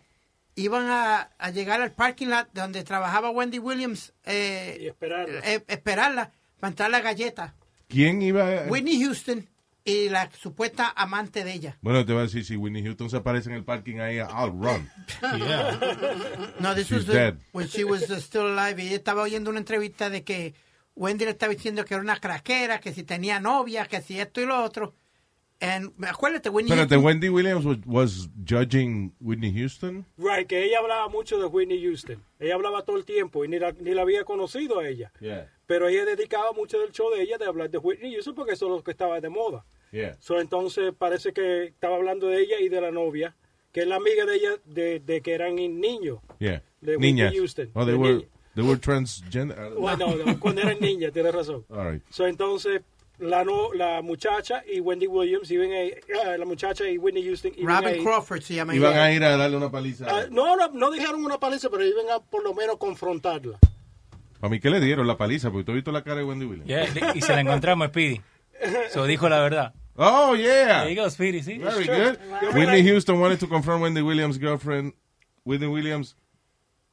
[0.56, 5.40] iban a, a llegar al parking lot donde trabajaba Wendy Williams eh, Y esperarla.
[5.44, 7.54] eh, esperarla para entrar la galleta.
[7.88, 8.68] ¿Quién iba a...
[8.68, 9.48] Whitney Houston
[9.86, 11.78] y la supuesta amante de ella.
[11.82, 14.52] Bueno, te voy a decir, si Whitney Houston se aparece en el parking ahí, I'll
[14.52, 14.90] run.
[16.60, 17.38] No, this She's was dead.
[17.54, 18.82] when she was still alive.
[18.82, 20.54] Y ella estaba oyendo una entrevista de que
[20.98, 24.42] Wendy le estaba diciendo que era una craquera, que si tenía novia, que si esto
[24.42, 24.94] y lo otro.
[25.60, 30.06] And acuérdate, Whitney Espérate, Houston- Wendy Williams was, was judging Whitney Houston.
[30.18, 32.24] Right, que ella hablaba mucho de Whitney Houston.
[32.40, 35.12] Ella hablaba todo el tiempo y ni la, ni la había conocido a ella.
[35.20, 35.52] Yeah.
[35.66, 38.66] Pero ella dedicaba mucho del show de ella de hablar de Whitney Houston porque eso
[38.68, 39.66] es lo que estaba de moda.
[39.92, 40.16] Yeah.
[40.20, 43.36] So, entonces parece que estaba hablando de ella y de la novia,
[43.72, 46.20] que es la amiga de ella de, de que eran niños.
[46.38, 46.62] Yeah.
[46.82, 47.34] De Whitney Niñas.
[47.34, 47.72] Houston.
[47.74, 48.28] Oh, they De were, niña.
[48.58, 49.56] They were transgender.
[49.80, 51.64] Bueno, no, cuando eran niñas, tienes razón.
[51.70, 52.02] All right.
[52.10, 52.82] So, entonces
[53.20, 57.52] la, no, la muchacha y Wendy Williams iban a ah, la muchacha y Whitney Houston
[57.56, 59.04] iban a Robin ir- Crawford se llama Iban ella.
[59.06, 60.06] a ir a darle una paliza.
[60.10, 63.58] Ah, no, no, no dijeron una paliza, pero iban a por lo menos confrontarla.
[64.42, 66.46] A mí que le dieron la paliza, porque tú has visto la cara de Wendy
[66.46, 66.68] Williams.
[66.68, 68.22] Yeah, y se la encontramos, Speedy.
[68.92, 69.74] So dijo la verdad.
[69.96, 70.84] Oh, yeah.
[70.84, 71.58] There you go, Speedy, sí.
[71.58, 72.12] Very Sure.
[72.12, 72.20] good.
[72.44, 74.94] Yo Whitney Houston wanted to confront Wendy Williams' girlfriend.
[75.44, 76.16] Whitney Williams.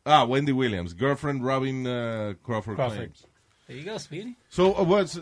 [0.07, 2.97] Ah, Wendy Williams, girlfriend Robin uh, Crawford, Crawford.
[2.99, 3.27] claims.
[3.67, 4.37] There you go, Speedy.
[4.51, 5.19] So uh, what's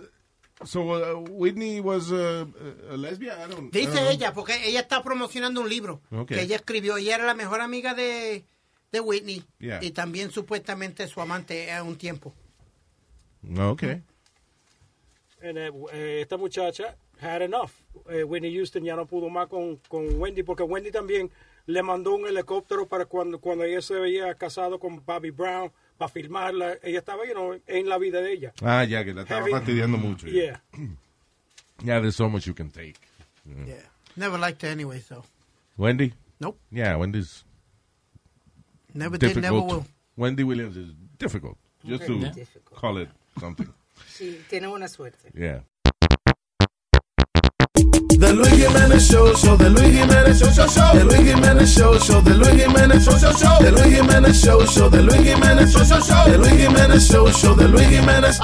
[0.65, 2.45] so uh, Whitney was uh,
[2.91, 3.37] a lesbian?
[3.39, 3.67] I don't.
[3.67, 4.11] I Dice don't know.
[4.11, 6.97] ella, porque ella está promocionando un libro que ella escribió.
[6.97, 8.45] Ella era la mejor amiga de,
[8.91, 9.79] de Whitney Yeah.
[9.83, 12.35] y también supuestamente su amante a un tiempo.
[13.57, 14.03] Okay.
[15.43, 17.71] And, eh, eh, esta muchacha had enough.
[18.09, 21.31] Eh, Whitney Houston ya no pudo más con, con Wendy, porque Wendy también
[21.67, 26.09] le mandó un helicóptero para cuando, cuando ella se veía casado con Bobby Brown, para
[26.09, 26.79] filmarla.
[26.83, 28.53] Ella estaba you know, en la vida de ella.
[28.63, 30.27] Ah, ya que la estaba fastidiando mucho.
[30.27, 30.63] Yeah.
[31.85, 32.95] Yeah, there's so much you can take.
[33.45, 33.75] Yeah.
[34.15, 35.25] Never liked her anyway, so.
[35.77, 36.13] Wendy.
[36.39, 36.57] Nope.
[36.71, 37.43] Yeah, Wendy's
[38.95, 39.43] Never did, difficult.
[39.43, 39.87] never will.
[40.17, 41.57] Wendy Williams is difficult.
[41.85, 42.79] Just to difficult.
[42.79, 43.09] call it
[43.41, 43.69] something.
[44.09, 45.31] Sí, tiene buena suerte.
[45.35, 45.61] Yeah.
[48.33, 50.97] The Luis Jiménez Show, show, the Luis Jiménez Show, show, show.
[50.97, 53.59] The Luis Jiménez Show, show, the Luis Jiménez Show, show, show.
[53.61, 56.25] The Luis Jiménez Show, show, the Luis Jiménez Show, show, show.
[56.25, 58.41] The Luis Jiménez Show, show, the Luis Jiménez.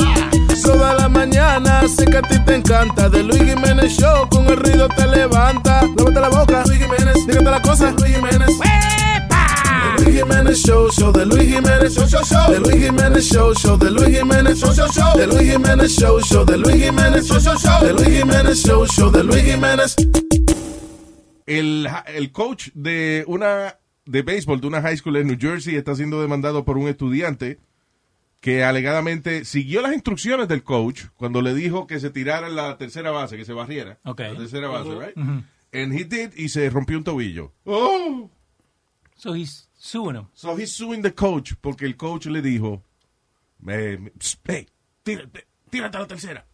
[0.62, 3.08] Toda la mañana sé que a ti te encanta.
[3.08, 5.80] The Luis Jiménez Show, con el ruido te levanta.
[5.96, 7.26] Lávate la boca, Luis Jiménez.
[7.26, 8.50] Dígate la cosa, Luis Jiménez.
[9.98, 12.52] The Luis Jiménez Show, show, the Luis Jiménez Show, show, show.
[12.52, 15.12] The Luis Jiménez Show, show, the Luis Jiménez Show, show, show.
[15.16, 17.80] The Luis Jiménez Show, show, the Luis Jiménez Show, show, show.
[17.80, 19.96] The Luis Jiménez Show, show, the Luis Jiménez.
[21.46, 25.94] El, el coach de una de béisbol de una high school en New Jersey está
[25.94, 27.58] siendo demandado por un estudiante
[28.40, 32.78] que alegadamente siguió las instrucciones del coach cuando le dijo que se tirara en la
[32.78, 33.98] tercera base, que se barriera.
[34.04, 34.32] Okay.
[34.32, 35.16] La tercera base, right?
[35.16, 37.52] And he did y se rompió un tobillo.
[37.64, 38.30] Oh.
[39.16, 40.26] So he's suing him.
[40.34, 42.82] So he's suing the coach porque el coach le dijo,
[43.66, 43.98] hey,
[45.02, 46.44] tírate, tírate a la tercera.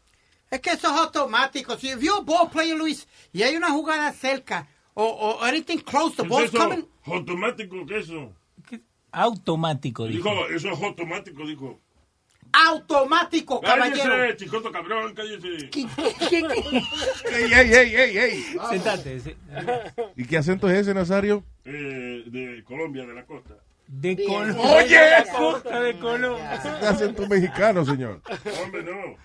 [0.51, 1.77] Es que eso es automático.
[1.77, 6.23] Si a ball player, Luis, y hay una jugada cerca, o, o anything close, the
[6.23, 8.33] ¿Qué ball's coming, ¿Automático qué es eso?
[9.11, 10.29] Automático, dijo.
[10.29, 11.81] Dijo, eso es automático, dijo.
[12.69, 14.11] Automático, caballero.
[14.11, 15.71] Cállese, chicoto cabrón, cállese.
[15.73, 18.43] Ey, ey, ey, ey, ey.
[18.71, 19.21] Sentate.
[19.21, 19.35] sí.
[20.17, 21.45] ¿Y qué acento es ese, Nazario?
[21.65, 23.55] Eh, de Colombia, de la costa.
[23.87, 24.17] De.
[24.25, 24.63] Colombia.
[24.63, 26.55] Oye, La costa de Colombia.
[26.55, 28.21] Es acento mexicano, señor.
[28.63, 29.17] Hombre, no.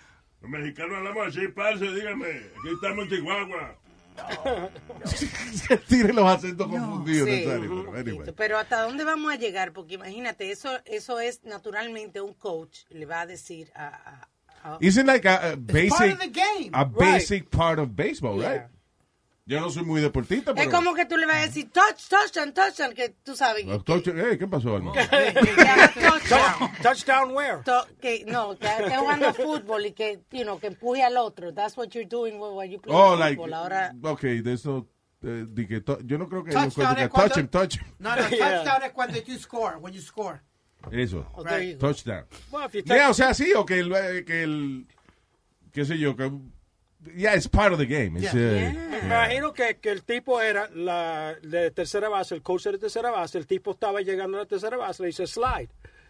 [0.42, 2.28] Los mexicanos hablamos así, parce, dígame.
[2.28, 3.76] Aquí estamos en Chihuahua.
[5.88, 7.44] Tiene los acentos confundidos, Sí.
[7.46, 8.34] Pero anyway.
[8.36, 13.06] Pero hasta dónde vamos a llegar, porque imagínate, eso eso es naturalmente un coach le
[13.06, 14.30] va a decir a, a-
[14.74, 16.70] a- Isn't like a, a part basic, of the game.
[16.74, 16.96] a Right.
[16.98, 18.50] basic part of baseball, Yeah.
[18.54, 18.64] right?
[19.50, 20.70] Yo no soy muy deportista, Es pero...
[20.72, 23.66] como que tú le vas a decir touch, touchdown, touchdown, que tú sabes.
[23.66, 24.94] Los touch- Hey, ¿Qué pasó, Alma?
[25.94, 26.72] touchdown.
[26.84, 27.64] Touchdown where?
[27.64, 31.52] To- que, no, que esté jugando fútbol y que, you know, que empuje al otro.
[31.52, 33.54] That's what you're doing when you play Oh, like, football.
[33.56, 34.88] Ahora, okay, de eso,
[35.24, 37.84] eh, de que yo no creo que Touchdown que es cuando- touch him, touch him.
[38.00, 40.42] No, no, touchdown es cuando you score, when you score.
[40.92, 41.50] Eso, Oh, go.
[41.80, 42.26] touchdown.
[42.52, 44.88] Well, if you Yeah, o sea, sí, o que el, eh, que el,
[45.74, 46.32] qué sé yo, que,
[47.16, 48.18] yeah, it's part of the game.
[48.18, 48.70] It's, Yeah.
[48.72, 52.78] uh, Me imagino que, que el tipo era la de tercera base, el coach de
[52.78, 55.70] tercera base, el tipo estaba llegando a la tercera base, le dice slide.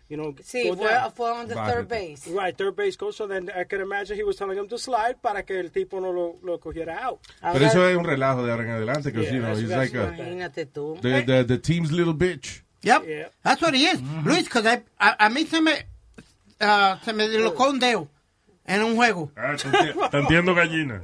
[0.10, 2.28] You know, Sí, go fue- fue on the third base.
[2.32, 3.13] Right, third base coach.
[3.15, 5.99] So then I can imagine he was telling him to slide para que el tipo
[6.02, 7.19] no lo, lo cogiera out.
[7.39, 9.93] pero eso es un relajo de ahora en adelante, Yeah, you know, that's- he's like
[9.95, 10.97] a, imagínate tú.
[10.99, 12.63] the, the, the team's little bitch.
[12.82, 13.04] Yep.
[13.43, 14.02] That's what he is.
[14.25, 15.73] Luis, because a, a mí se me,
[16.60, 18.08] uh, se me dislocó un dedo
[18.69, 19.32] en un juego.
[19.36, 19.55] Ah,
[20.12, 21.03] te entiendo gallina.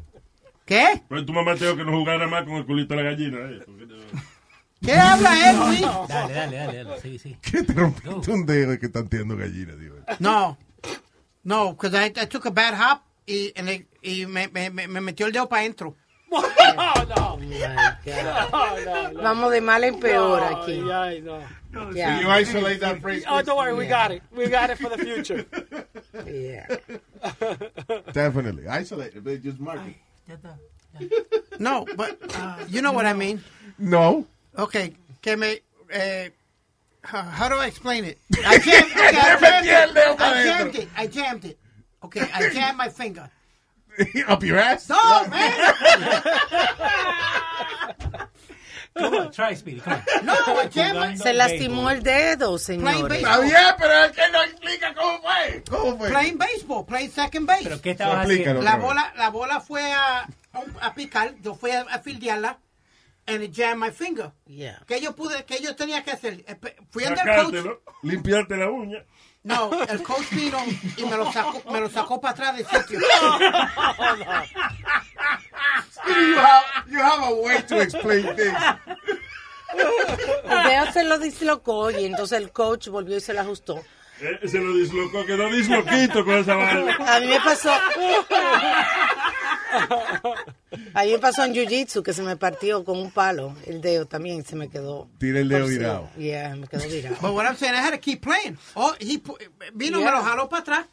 [0.65, 1.01] ¿Qué?
[1.09, 3.37] Pues tu mamá te dijo que no jugara más con el culito de la gallina.
[3.41, 3.59] Eh.
[4.81, 5.81] ¿Qué habla él, Luis?
[6.07, 7.01] Dale, dale, dale, dale.
[7.01, 7.37] Sí, sí.
[7.41, 9.93] ¿Qué te rompiste un dedo y que están entiendo gallina, tío?
[10.19, 10.57] No.
[11.43, 14.87] No, because I, I took a bad hop y, and it- y me, me, me
[14.87, 15.95] me metió el dedo para adentro.
[16.31, 16.41] Oh,
[17.15, 17.37] no.
[19.21, 20.81] Vamos de mal en peor No, aquí.
[20.91, 21.39] ay, no.
[21.93, 22.21] Yeah.
[22.21, 23.23] You isolate that phrase.
[23.29, 24.23] Oh, don't worry, we got it.
[24.31, 25.45] We got it for the future.
[26.25, 26.67] Yeah.
[28.13, 28.67] Definitely.
[28.67, 29.79] Isolate it, but just mark
[30.27, 30.39] it.
[31.59, 33.43] No, but uh, you know what I mean.
[33.77, 34.25] No.
[34.57, 35.59] Okay, que me...
[35.89, 36.29] Eh,
[37.03, 38.17] how, how do I explain it?
[38.45, 40.19] I jammed, okay, I jammed it.
[40.19, 40.87] I jammed it.
[40.97, 41.59] I jammed it.
[42.03, 43.29] Okay, I jammed my finger.
[44.27, 44.89] Up your ass?
[44.89, 45.51] No, man.
[48.97, 49.81] Come on, try, Speedy.
[49.81, 50.25] Come on.
[50.25, 51.17] No, I.
[51.17, 53.01] Se lastimó el dedo, señores.
[53.01, 53.75] baseball.
[53.77, 55.63] pero es que no explica cómo fue.
[55.69, 56.09] ¿Cómo fue?
[56.09, 57.63] Playing baseball, playing second base.
[57.63, 58.61] ¿Pero qué Explícalo haciendo?
[58.61, 60.27] La bola, la bola fue a,
[60.79, 62.57] a, picar, yo fui a, a fildearla,
[63.27, 64.31] and it jammed my finger.
[64.45, 64.81] Yeah.
[64.87, 66.45] ¿Qué yo pude, qué yo tenía que hacer?
[66.89, 67.53] Fui el coach.
[68.01, 69.03] Limpiarte la uña.
[69.45, 70.57] No, el coach vino
[70.97, 72.99] y me lo sacó, me lo sacó para atrás del sitio.
[76.07, 78.57] You have, you have a way to explain things.
[79.73, 83.83] Dedo se lo dislocó y entonces el coach volvió y se lo ajustó.
[84.21, 86.95] Eh, se lo dislocó, quedó disloquito con esa vaina.
[86.99, 87.73] A mí me pasó.
[90.93, 93.55] A mí me pasó en jiu-jitsu que se me partió con un palo.
[93.65, 95.07] El dedo también se me quedó.
[95.19, 96.09] Tiene el dedo virado.
[96.17, 97.15] Yeah, me quedó virado.
[97.21, 98.57] But what I'm saying, I had to keep playing.
[98.75, 99.37] Oh, he pu-
[99.73, 100.11] vino, Yeah.
[100.11, 100.85] me lo jaló para atrás.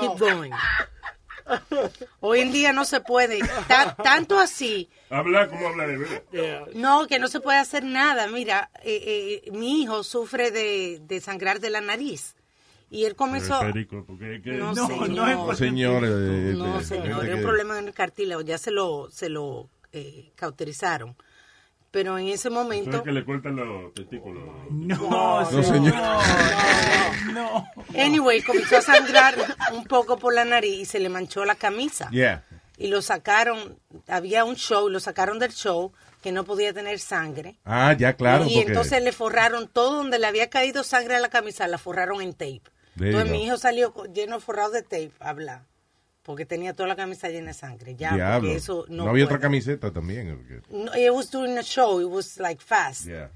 [0.00, 0.50] Keep going.
[2.20, 3.40] Hoy en día no se puede.
[3.68, 4.88] Ta- tanto así.
[5.10, 6.22] Hablar como hablar, ¿verdad?
[6.32, 6.64] Yeah.
[6.74, 8.26] No, que no se puede hacer nada.
[8.28, 12.34] Mira, eh, eh, mi hijo sufre de, de sangrar de la nariz.
[12.90, 13.58] Y él comenzó.
[13.60, 15.08] Perico, porque que- No, No, señor.
[15.10, 18.40] no es Señores, eh, No, eh, señor, gente es un problema en el cartílago.
[18.42, 21.16] Ya se lo, se lo eh, cauterizaron.
[21.90, 22.96] Pero en ese Eso momento.
[22.96, 24.42] es que le cortan los testículos.
[24.70, 25.94] No, No, señor.
[27.32, 27.66] no.
[27.96, 29.34] Anyway, comenzó a sangrar
[29.72, 32.10] un poco por la nariz y se le manchó la camisa.
[32.10, 32.44] Yeah.
[32.76, 35.92] Y lo sacaron, había un show, lo sacaron del show
[36.22, 37.58] que no podía tener sangre.
[37.64, 38.44] Ah, ya, claro.
[38.46, 41.78] y porque- entonces le forraron todo donde le había caído sangre a la camisa, la
[41.78, 42.62] forraron en tape.
[42.98, 45.62] Entonces mi hijo salió lleno forrado de tape a hablar.
[46.22, 47.96] Porque tenía toda la camisa llena de sangre.
[47.96, 48.48] Ya, Diablo.
[48.48, 49.36] porque eso no, no había puede.
[49.36, 50.34] otra camiseta también.
[50.36, 53.04] porque- No, it was during a show, it was like fast.
[53.06, 53.30] Yeah.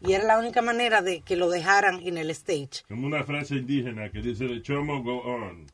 [0.00, 2.82] Y era la única manera de que lo dejaran en el stage.
[2.88, 5.66] Como una frase indígena que dice the show must go on.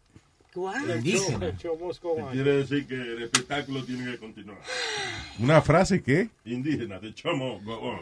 [0.54, 1.56] Indígena.
[2.32, 4.58] Quiere decir que el espectáculo tiene que continuar.
[5.38, 6.28] Una frase que.
[6.44, 8.00] Indígena, the show must go on.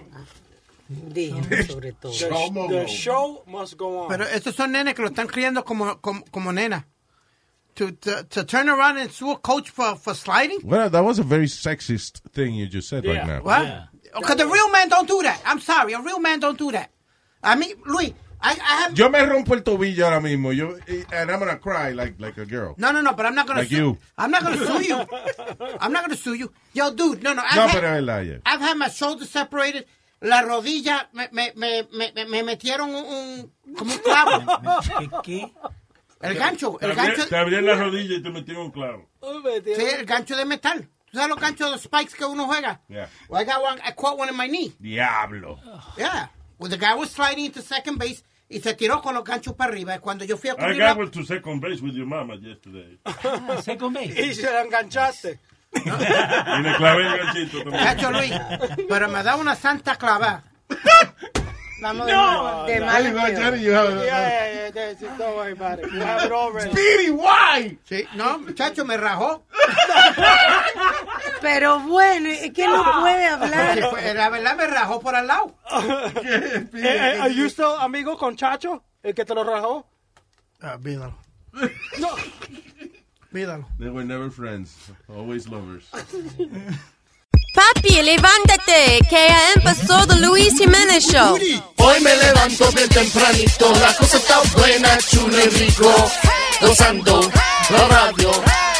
[0.91, 2.13] Indígena, sobre todo.
[2.13, 4.09] The, Show the must go show must go on.
[4.09, 6.87] Pero estos son nenes que lo están criando como, como, como nena.
[7.77, 10.61] To, to, to turn around and sue a coach for, for sliding?
[10.65, 13.41] Well, that was a very sexist thing you just said right now.
[13.43, 13.63] What?
[13.67, 13.85] Yeah.
[14.19, 15.43] Because the real man don't do that.
[15.45, 16.91] I'm sorry, a real man don't do that.
[17.43, 18.97] I mean, Luis, I, I have...
[18.99, 20.57] Yo me rompo el tobillo ahora mismo.
[20.57, 20.79] Yo,
[21.13, 22.75] and I'm gonna cry like, like a girl.
[22.79, 23.99] No, no, no, but I'm not gonna Like sue you.
[24.17, 24.97] I'm not gonna sue you.
[25.81, 26.51] I'm not gonna sue you.
[26.73, 27.43] Yo, dude, no, no.
[27.45, 28.39] I've No, had- pero es verdad, yeah.
[28.47, 29.85] I've had my shoulders separated.
[30.21, 34.43] La rodilla, me, me, me, me, me metieron un, un- como un clavo.
[35.23, 35.51] ¿Qué?
[35.51, 35.53] qué?
[36.21, 39.09] El gancho, Te el abrí- gancho, Te abrían la rodilla y te metieron un clavo.
[39.23, 40.89] Sí, el gancho de metal.
[41.11, 42.81] ¿Tú sabes los ganchos de spikes que uno juega?
[42.89, 43.09] Yeah.
[43.29, 44.73] Well, I got one, I caught one in my knee.
[44.81, 45.59] Diablo.
[45.99, 46.31] Yeah.
[46.59, 49.71] Well, the guy was sliding into second base y se tiró con los ganchos para
[49.73, 49.95] arriba.
[49.95, 50.95] Y Cuando yo fui a I cubrir got la...
[50.95, 52.99] went to second base with your mama yesterday.
[53.05, 54.35] Ah, second Y base.
[54.35, 55.39] se la enganchaste.
[55.73, 57.85] Y le clavé el ganchito también.
[57.85, 58.33] Cacho Luis,
[58.89, 60.43] pero me da una santa clavada.
[61.83, 63.57] Vamos de, mal- de mal en peor.
[63.59, 65.11] Yeah, yeah, yeah, that's it.
[65.19, 65.93] Don't worry about it.
[65.93, 66.71] You have it already.
[66.71, 67.79] Speedy, why?
[67.85, 69.45] Sí, no, muchacho, me rajó.
[71.43, 73.77] Pero bueno, es que no puede hablar.
[74.15, 75.55] La verdad me rajó por al lado.
[76.25, 78.83] Eh, eh, ¿Are you still amigo con Chacho?
[79.03, 79.87] ¿El que te lo rajó?
[80.63, 81.15] Ah, vídalo.
[81.99, 82.09] No.
[83.37, 83.67] Vídalo.
[83.79, 84.71] They were never friends,
[85.15, 85.85] always lovers.
[87.55, 91.37] Papi, levántate, que ya empezó The Luis Jiménez Show.
[91.77, 95.93] Hoy me levanto bien tempranito, la cosa está buena, chulo y rico.
[96.63, 97.21] Gozando
[97.69, 98.31] la radio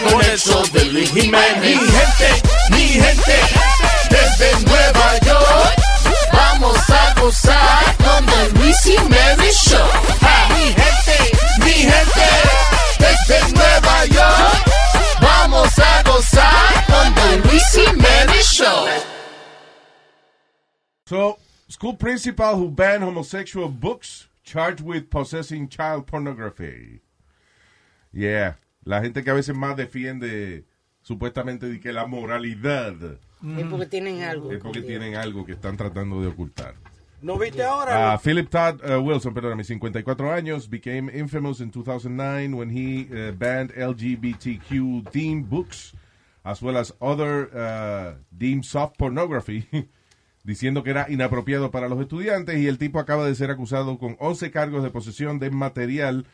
[0.09, 1.61] con el show de Luis Jiménez.
[1.61, 2.29] Mi gente,
[2.71, 3.37] mi gente,
[4.09, 5.77] desde Nueva York,
[6.33, 9.89] vamos a gozar con el Luis Jiménez Show.
[10.57, 11.19] Mi gente,
[11.59, 12.29] mi gente,
[12.99, 14.65] desde Nueva York,
[15.21, 18.87] vamos a gozar con el Luis Jiménez Show.
[21.07, 27.01] So, school principal who banned homosexual books charged with possessing child pornography.
[28.13, 30.65] Yeah, la gente que a veces más defiende
[31.03, 32.95] supuestamente de que la moralidad
[33.59, 34.51] Es porque tienen algo.
[34.51, 36.75] es porque tienen algo que están tratando de ocultar.
[37.23, 38.15] ¿No viste ahora?
[38.15, 43.33] Uh, Philip Todd uh, Wilson, perdóname, 54 años, became infamous in 2009 when he uh,
[43.33, 45.95] banned LGBTQ themed books
[46.47, 49.67] as well as other uh, deemed soft pornography,
[50.45, 54.17] diciendo que era inapropiado para los estudiantes y el tipo acaba de ser acusado con
[54.21, 56.25] 11 cargos de posesión de material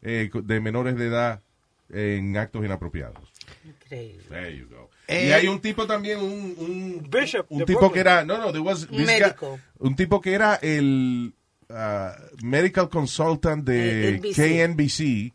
[0.00, 1.42] eh, de menores de edad
[1.90, 3.30] en actos inapropiados.
[3.64, 4.24] Increíble.
[4.30, 4.89] There you go.
[5.10, 7.46] Eh, y hay un tipo también, un, un, Bishop.
[7.50, 7.92] un tipo Brooklyn.
[7.92, 9.58] que era, no, no, there was Un this guy- médico.
[9.78, 11.32] un tipo que era el
[11.68, 14.36] uh, medical consultant de Eh, NBC.
[14.36, 15.32] KNBC,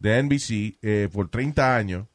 [0.00, 2.06] de NBC, eh, por 30 años.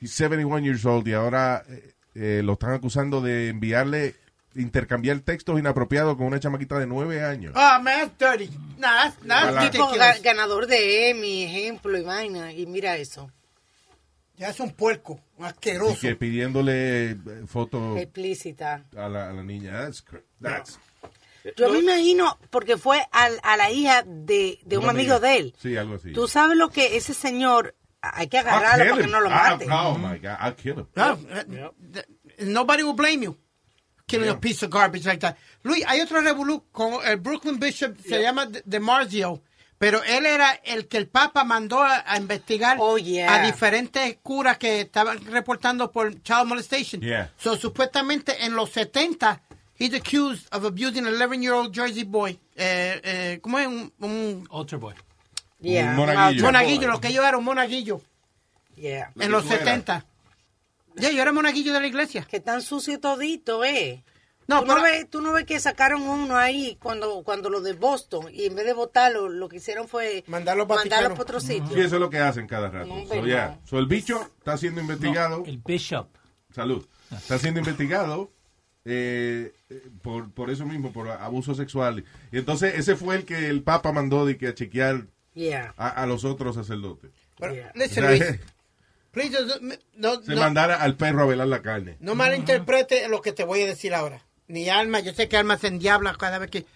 [0.00, 4.14] He's 71 years old y ahora eh, eh, lo están acusando de enviarle,
[4.54, 7.52] intercambiar textos inapropiados con una chamaquita de 9 años.
[7.56, 8.50] Ah, man, that's dirty.
[8.78, 10.14] Nah, that's, that's Ojalá.
[10.14, 12.52] Tipo ganador de Emmy, ejemplo y vaina.
[12.52, 13.30] Y mira eso.
[14.42, 16.00] Ya es un puerco, un Y asqueroso.
[16.00, 18.84] que pidiéndole eh, fotos Explícita.
[18.96, 19.70] a la, a la niña.
[19.72, 20.04] That's,
[20.40, 20.80] that's
[21.56, 25.20] Yo me imagino, porque fue al- a, la hija de, de un amigo amiga.
[25.20, 25.54] de él.
[25.62, 26.12] Sí, algo así.
[26.12, 29.66] Tú sabes lo que ese señor, hay que agarrarlo para que no lo I'll- mate.
[29.70, 30.86] Oh my God, I'll kill him.
[30.96, 31.44] Ah, eh,
[31.92, 32.06] th-
[32.40, 33.38] Nobody will blame you.
[34.08, 35.36] Killing a piece of garbage like that.
[35.62, 39.40] Luis, hay otro revolú con el Brooklyn Bishop, se llama De- DeMarzio,
[39.82, 43.34] pero él era el que el Papa mandó a, a investigar Oh, yeah.
[43.34, 47.00] a diferentes curas que estaban reportando por child molestation.
[47.02, 47.32] Yeah.
[47.36, 49.42] So, supuestamente en los 70,
[49.80, 52.38] he's accused of abusing an 11-year-old Jersey boy.
[52.54, 53.66] Eh, eh, ¿Cómo es?
[53.66, 54.94] Un, un Ultra Boy.
[55.60, 56.44] Yeah, Un monaguillo.
[56.44, 58.00] monaguillo, lo que yo era un monaguillo
[58.76, 59.10] Yeah.
[59.18, 59.64] en los tú eras.
[59.64, 60.06] 70.
[60.94, 62.24] Ya, yo era monaguillo de la iglesia.
[62.30, 64.04] Que tan sucio todito, eh.
[64.48, 67.60] No, ¿Tú, no pero- ves, tú no ves que sacaron uno ahí cuando, cuando lo
[67.60, 71.40] de Boston y en vez de votarlo, lo que hicieron fue Mandarlo mandarlo para otro
[71.40, 71.68] sitio.
[71.72, 72.86] Sí, eso es lo que hacen cada rato.
[72.88, 73.60] No, so, yeah.
[73.64, 75.44] So, el bicho está siendo investigado.
[75.46, 76.08] El Bishop.
[76.54, 76.86] Salud.
[77.10, 78.30] Está siendo investigado
[78.84, 82.04] eh, eh, por, por eso mismo, por abuso sexual.
[82.32, 85.72] Y entonces ese fue el que el Papa mandó de que a chequear Yeah.
[85.78, 87.10] a, a los otros sacerdotes.
[87.38, 87.72] Pero, Yeah.
[87.74, 88.40] listen, O sea, Luis,
[89.12, 89.76] please, no,
[90.16, 91.96] no, Se no- mandara al perro a velar la carne.
[92.00, 94.20] no malinterprete lo que te voy a decir ahora.
[94.52, 96.66] Ni Alma, yo sé que Alma se endiabla cada vez que...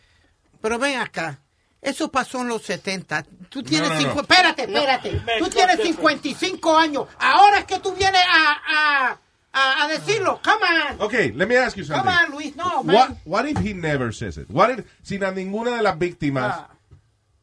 [0.62, 1.40] Pero ven acá,
[1.82, 3.24] eso pasó en los 70.
[3.50, 3.90] Tú tienes...
[3.90, 4.00] no, no.
[4.00, 5.10] cincu- Espérate, espérate.
[5.38, 6.22] Tú tienes different.
[6.22, 7.06] 55 años.
[7.18, 9.20] Ahora es que tú vienes a, a,
[9.52, 10.40] a, a decirlo.
[10.42, 11.02] Come on.
[11.02, 12.24] Okay, let me ask you Come something.
[12.26, 12.56] on, Luis.
[12.56, 12.96] No, man.
[12.96, 14.48] What, what if he never says it?
[14.50, 16.70] What if, sin a ninguna de las víctimas Ah.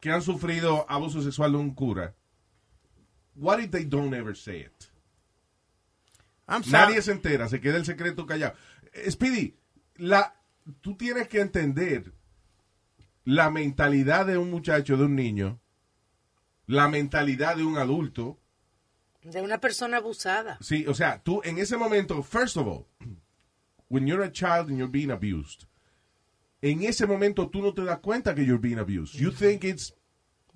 [0.00, 2.12] que han sufrido abuso sexual de un cura,
[3.36, 4.90] what if they don't ever say it?
[6.48, 6.72] I'm sorry.
[6.72, 8.54] Nadie se entera, se queda el secreto callado.
[8.92, 9.54] Eh, Speedy,
[9.96, 10.34] la,
[10.80, 12.12] tú tienes que entender
[13.24, 15.60] la mentalidad de un muchacho, de un niño,
[16.66, 18.38] la mentalidad de un adulto.
[19.22, 20.58] De una persona abusada.
[20.60, 22.86] Sí, o sea, tú en ese momento, first of all,
[23.88, 25.66] when you're a child and you're being abused,
[26.60, 29.18] en ese momento tú no te das cuenta que you're being abused.
[29.18, 29.94] You think it's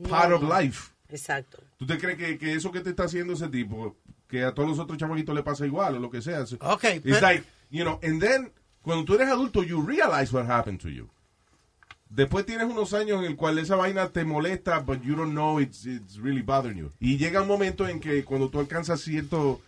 [0.08, 0.92] part of life.
[1.08, 1.62] Exacto.
[1.78, 3.96] ¿Tú te crees que, que eso que te está haciendo ese tipo,
[4.26, 6.42] que a todos los otros chamaquitos le pasa igual o lo que sea?
[6.60, 8.52] Ok, It's pero- like, you know, and then,
[8.88, 11.10] cuando tú eres adulto, you realize what happened to you.
[12.08, 15.60] Después tienes unos años en el cual esa vaina te molesta, but you don't know
[15.60, 16.90] it's, it's really bothering you.
[16.98, 19.60] Y llega un momento en que cuando tú alcanzas cierto,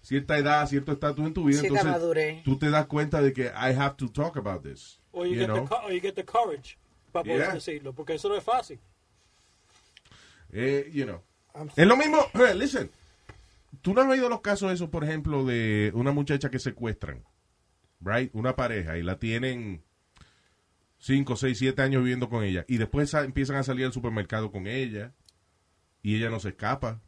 [0.00, 3.74] cierta edad, cierto estatus en tu vida, entonces tú te das cuenta de que I
[3.76, 4.98] have to talk about this.
[5.12, 5.66] O you, you get know?
[5.66, 6.78] the, or you get the courage
[7.12, 7.52] para poder Yeah.
[7.52, 8.78] decirlo, porque eso no es fácil.
[10.50, 11.20] Eh, you know.
[11.76, 12.90] Es lo mismo, eh, listen,
[13.82, 17.22] tú no has oído los casos esos, por ejemplo, de una muchacha que secuestran,
[18.04, 18.30] right?
[18.34, 19.82] Una pareja y la tienen
[20.98, 24.66] 5, 6, 7 años viviendo con ella y después empiezan a salir al supermercado con
[24.66, 25.12] ella
[26.02, 27.00] y ella no se escapa.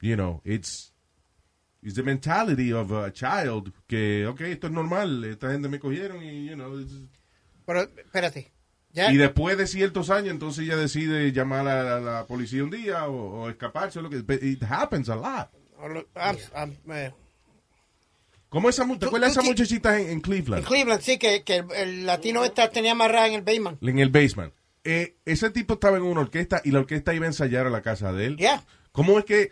[0.00, 0.92] you know, it's,
[1.82, 6.22] it's the mentality of a child que, ok, esto es normal, esta gente me cogieron
[6.22, 7.08] y, you know, it's-
[7.66, 8.52] Pero, espérate.
[8.92, 12.70] Ya, y después de ciertos años, entonces ella decide llamar a la, la policía un
[12.70, 15.50] día o, o escaparse, o lo que, it happens a lot.
[16.14, 17.12] I'm- I'm, eh,
[18.56, 20.64] ¿Cómo esa, ¿Te acuerdas de esa muchachita en, en en Cleveland?
[20.64, 23.82] Cleveland, sí, que, que el, el latino esta tenía amarrada en el basement.
[23.82, 24.54] En el basement.
[24.82, 27.82] Eh, ese tipo estaba en una orquesta y la orquesta iba a ensayar a la
[27.82, 28.38] casa de él.
[28.38, 28.64] Yeah.
[28.92, 29.50] ¿Cómo es que,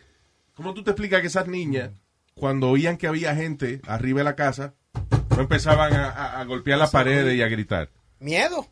[0.54, 1.90] cómo tú te explicas que esas niñas,
[2.34, 4.72] cuando oían que había gente arriba de la casa,
[5.36, 7.90] no empezaban a, a- a golpear las paredes y a gritar?
[8.20, 8.66] Miedo.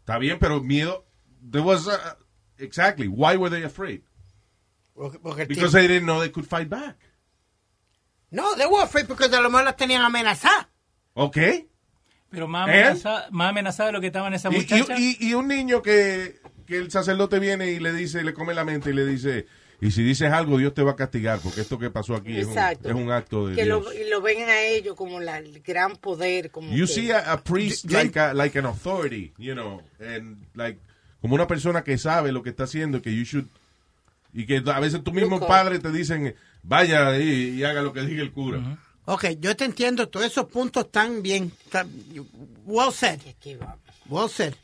[0.00, 1.06] Está bien, pero miedo.
[1.48, 2.18] There was a-
[2.58, 3.06] exactly.
[3.06, 4.00] Why were they afraid?
[4.94, 6.96] Porque, porque Because they didn't know they could fight back.
[8.30, 10.66] No, they were afraid porque a lo mejor las tenían amenazadas.
[11.14, 11.68] Okay.
[12.30, 12.72] Pero más ¿Eh?
[12.84, 14.98] amenazada, más amenazada de lo que estaban esas Y, muchachas.
[15.00, 18.54] y- y- y un niño que, que el sacerdote viene y le dice, le come
[18.54, 19.46] la mente y le dice,
[19.80, 22.46] y si dices algo, Dios te va a castigar, porque esto que pasó aquí es
[22.46, 22.88] un, Exacto.
[22.88, 23.82] es un acto de Que Dios.
[23.84, 26.52] lo, y lo ven a ellos como la, el gran poder.
[26.52, 29.82] Como You que- see a, a priest Yo- like, a- like an authority, you know,
[29.98, 30.78] and like,
[31.20, 33.46] como una persona que sabe lo que está haciendo, que you should,
[34.32, 38.02] y que a veces tú mismo padre te dicen, vaya ahí y haga lo que
[38.02, 38.78] diga el cura.
[39.06, 41.52] Ok, yo te entiendo, todos esos puntos están bien.
[41.64, 41.90] están-
[42.64, 43.20] well said.
[44.08, 44.54] Well said.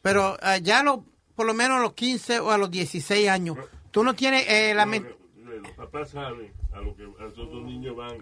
[0.00, 1.04] Pero ah, ya lo,
[1.36, 3.56] por lo menos a los 15 o a los 16 años,
[3.90, 5.14] tú no tienes eh, la mente.
[5.62, 8.18] Los papás saben a lo que a esos dos niños van.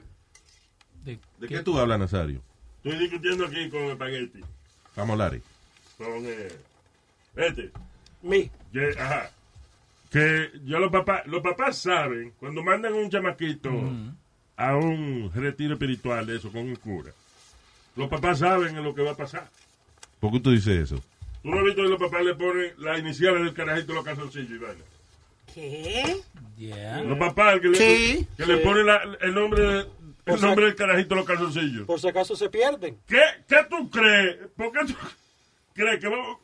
[1.05, 2.43] De- ¿De qué tú hablas, Nazario?
[2.83, 4.41] Estoy discutiendo aquí con Espagueti.
[4.97, 5.43] Vamos, Larry.
[5.97, 6.49] Con eh,
[7.37, 7.71] este.
[8.23, 8.51] Me.
[8.73, 9.31] Que, ajá.
[10.11, 13.71] Que yo los papás, los papás saben, cuando mandan un chamaquito
[14.57, 17.13] a un retiro espiritual de eso, con un cura,
[17.97, 19.49] los papás saben en lo que va a pasar.
[20.19, 20.97] ¿Por qué tú dices eso?
[21.43, 24.05] Tú no has visto que los papás le ponen las iniciales del carajito a los
[24.05, 24.85] calzoncillos y vaina.
[25.55, 26.17] ¿Qué?
[26.59, 27.03] Yeah.
[27.03, 28.27] Los papás que, le, Sí.
[28.37, 29.87] que le ponen la- el nombre de-
[30.27, 31.87] el nombre del carajito los calzoncillos.
[31.87, 32.99] Por si acaso se pierden.
[33.07, 34.37] ¿Qué, ¿Qué tú crees?
[34.57, 34.95] ¿Por qué tú
[35.75, 36.39] crees que vamos...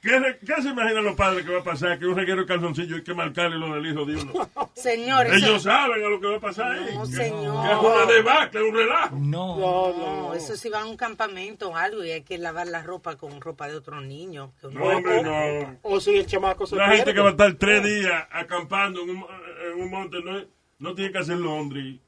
[0.00, 1.98] ¿Qué, qué se imaginan los padres que va a pasar?
[1.98, 4.48] Que un reguero de calzoncillo hay que marcarle lo del hijo de uno.
[4.74, 6.94] Señor, eso- Ellos saben a lo que va a pasar ahí.
[6.94, 7.66] No, señor.
[7.66, 9.16] Que es una debacle, un relajo.
[9.16, 9.58] No.
[9.58, 10.34] No, No, no.
[10.34, 13.40] eso si van a un campamento o algo y hay que lavar la ropa con
[13.40, 14.52] ropa de otro niño.
[14.60, 15.78] que uno- No, hombre, no.
[15.82, 16.96] O si el chamaco se La pierde.
[16.98, 19.26] gente que va a estar tres días acampando en un,
[19.74, 20.40] en un monte no,
[20.78, 22.00] no tiene que hacer laundry.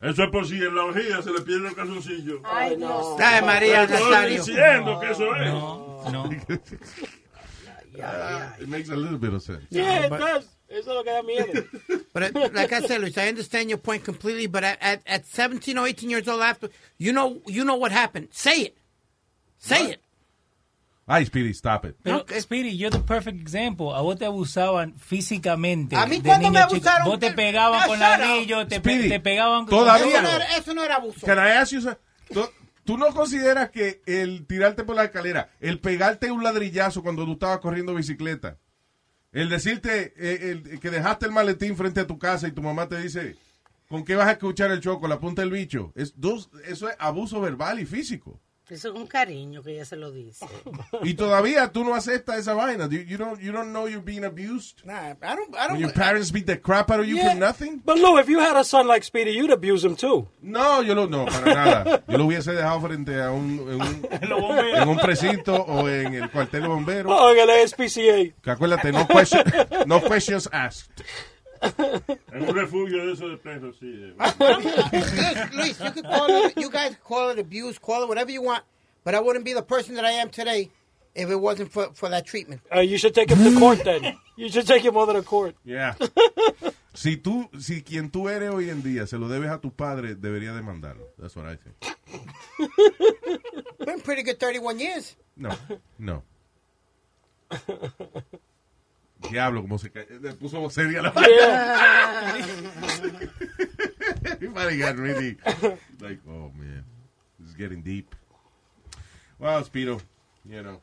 [0.00, 2.40] Eso es por si en la orgía se le pierde el calzoncillo.
[2.44, 3.20] Ay, Dios.
[3.20, 4.36] Ay, María Estoy Nazario.
[4.44, 5.46] diciendo que eso es.
[5.46, 6.30] No, no.
[8.58, 9.66] It makes a little bit of sense.
[9.70, 10.46] Yeah, it but- does.
[10.70, 11.64] Eso es lo que da miedo.
[12.14, 14.46] But like I said, Luis, I understand your point completely.
[14.46, 17.90] But at, at, at 17 or 18 years old, after you know, you know what
[17.90, 18.28] happened.
[18.30, 18.78] Say it.
[19.58, 20.00] Say it.
[21.06, 21.96] Ay, Speedy, stop it.
[22.02, 22.24] Pero.
[22.40, 23.92] Speedy, you're the perfect example.
[23.94, 25.96] A vos te abusaban físicamente.
[25.96, 29.18] A mí de cuando me abusaron, Vos te pegaban Ah, con ladrillo, te, pe- te
[29.20, 29.70] pegaban con...
[29.70, 30.06] todavía.
[30.06, 31.26] Eso no, era, eso no era abuso.
[31.26, 31.80] Can I ask you
[32.32, 32.48] ¿Tú,
[32.84, 37.32] tú no consideras que el tirarte por la escalera, el pegarte un ladrillazo cuando tú
[37.32, 38.58] estabas corriendo bicicleta,
[39.32, 42.88] el decirte eh, el- que dejaste el maletín frente a tu casa y tu mamá
[42.88, 43.34] te dice,
[43.88, 45.08] ¿con qué vas a escuchar el choco?
[45.08, 45.92] La punta del bicho.
[45.96, 48.40] Es, dos, eso es abuso verbal y físico.
[48.70, 50.46] Eso es un cariño que ella se lo dice.
[51.02, 52.88] Y todavía tú no aceptas esa vaina.
[52.88, 54.84] You, you don't, you don't know you're being abused.
[54.84, 55.54] Nah, I don't.
[55.56, 55.78] I When don't.
[55.80, 57.30] your parents beat the crap out of you Yeah.
[57.32, 57.82] for nothing.
[57.84, 60.28] But Lou, if you had a son like Speedy, you'd abuse him too.
[60.42, 62.02] No, yo lo, no, para nada.
[62.08, 64.06] Yo lo hubiese dejado frente a un, en un,
[64.80, 67.12] en un precinto o en el cuartel de bomberos.
[67.14, 68.34] Oh, en el SPCA.
[68.42, 69.42] Que acuérdate, no, question,
[69.86, 71.04] no questions asked.
[72.32, 73.90] En un refugio de esos de presos, sí.
[73.90, 74.14] de-
[75.56, 76.56] Luis, you could call it.
[76.56, 78.62] You guys call it abuse, call it whatever you want.
[79.04, 80.70] But I wouldn't be the person that I am today
[81.14, 82.60] if it wasn't for for that treatment.
[82.74, 84.16] Uh, you should take him to court then.
[84.36, 85.54] You should take your mother to court.
[85.64, 85.94] Yeah.
[86.92, 90.16] Si tú, si quien tú eres hoy en día se lo debes a tu padre,
[90.16, 91.06] debería demandarlo.
[91.20, 91.76] That's what I think.
[93.78, 95.16] Been pretty good 31 years.
[95.36, 95.50] No,
[95.98, 96.24] no.
[99.28, 101.12] Diablo, como se ca- le puso seria la
[104.24, 105.36] Everybody got really
[106.00, 106.84] like, oh man,
[107.38, 108.14] this is getting deep.
[109.38, 110.00] Well, Speedo,
[110.44, 110.80] you know,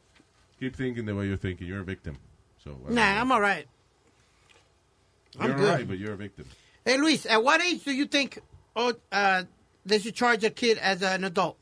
[0.59, 1.67] keep thinking the way you're thinking.
[1.67, 2.17] You're a victim.
[2.63, 3.21] So I Nah, know.
[3.21, 3.65] I'm all right.
[5.39, 5.69] I'm you're good.
[5.73, 6.45] right, but you're a victim.
[6.85, 8.39] Hey, Luis, at what age do you think
[8.75, 9.43] oh, uh,
[9.85, 11.57] they should charge a kid as an adult?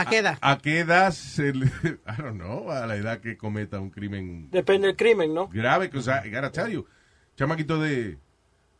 [0.00, 0.38] ¿A qué edad?
[0.40, 1.66] ¿A qué edad se le,
[2.06, 5.48] I don't know, a la edad que cometa un crimen Depende del crimen, ¿no?
[5.48, 5.88] grave?
[5.88, 6.86] Because I gotta tell you,
[7.36, 8.18] chamaquito de,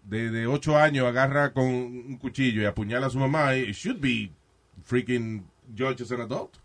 [0.05, 4.01] de, de 8 años agarra con un cuchillo y apuñala a su mamá, it should
[4.01, 4.31] be
[4.85, 5.45] freaking
[5.77, 6.57] judged as an adult.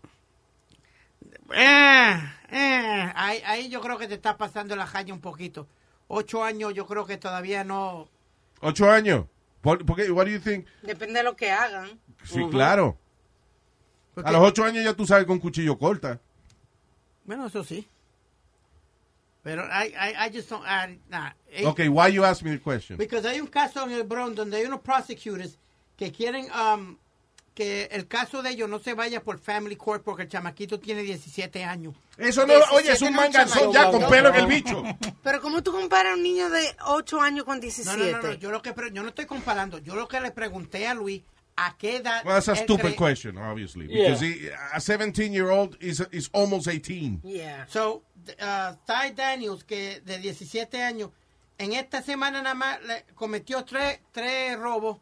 [1.56, 2.20] Eh,
[2.52, 5.68] eh, ahí, ahí yo creo que te está pasando la caña un poquito.
[6.08, 8.08] ocho años yo creo que todavía no...
[8.62, 9.26] Ocho años.
[9.62, 10.12] ¿Por, por qué?
[10.12, 10.66] What do you think?
[10.84, 12.00] Depende de lo que hagan.
[12.24, 12.98] Sí, claro.
[14.24, 16.20] A los ocho años ya tú sabes con cuchillo corta.
[17.26, 17.88] Bueno, eso sí.
[19.44, 20.64] Pero I, I, I just don't...
[20.66, 22.98] I, nah, eh, Okay, why you ask me the question?
[22.98, 25.58] Because hay un caso en el Bronx donde hay unos prosecutors
[25.98, 26.98] que quieren um,
[27.54, 31.04] que el caso de ellos no se vaya por family court porque el chamaquito tiene
[31.04, 31.94] 17 años.
[32.18, 34.82] Eso no, oye, es un manganzón ya con pelo en el bicho.
[35.24, 38.12] Pero ¿cómo tú comparas a un niño de 8 años con No, 17?
[38.12, 39.78] no, no, no, yo, lo que, yo no estoy comparando.
[39.80, 41.22] Yo lo que le pregunté a Luis,
[41.56, 42.24] ¿a qué edad?
[42.26, 43.88] Well, that's a stupid question, obviously.
[43.88, 44.04] Yeah.
[44.10, 47.22] Because he, a 17-year-old is, is almost 18.
[47.24, 47.66] Yeah.
[47.68, 48.04] So,
[48.42, 51.10] uh, Ty Daniels, que de 17 años,
[51.58, 54.98] en esta semana nada más le cometió tres, tres robos.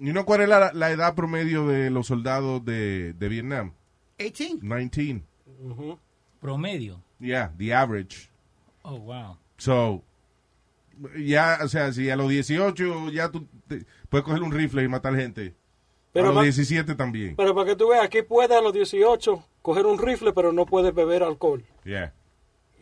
[0.00, 3.72] ¿Y no cuál es la, la edad promedio de los soldados de, de Vietnam?
[4.18, 4.58] 18.
[4.60, 5.22] 19.
[6.40, 7.00] Promedio.
[7.20, 8.28] Yeah, the average.
[8.84, 9.38] Oh, wow.
[9.58, 10.02] So,
[11.16, 14.88] ya, o sea, si a los 18 ya tú te- puedes coger un rifle y
[14.88, 15.54] matar gente.
[16.12, 17.34] Pero a los ma- 17 también.
[17.36, 20.66] Pero para que tú veas, aquí puedes a los 18 coger un rifle, pero no
[20.66, 21.64] puedes beber alcohol.
[21.84, 22.12] Yeah.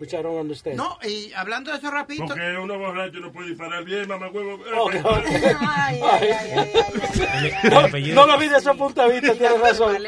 [0.00, 0.76] Which I don't understand.
[0.78, 2.24] No, y hablando de eso rapidito.
[2.28, 4.54] Porque uno borracho no puede disparar bien, mamá huevo.
[4.78, 4.94] Ok.
[5.04, 6.70] Ay, ay, ay, ay,
[7.12, 7.52] ay,
[7.92, 8.12] ay.
[8.14, 9.96] No, lo vi de ese punto de vista, tienes razón.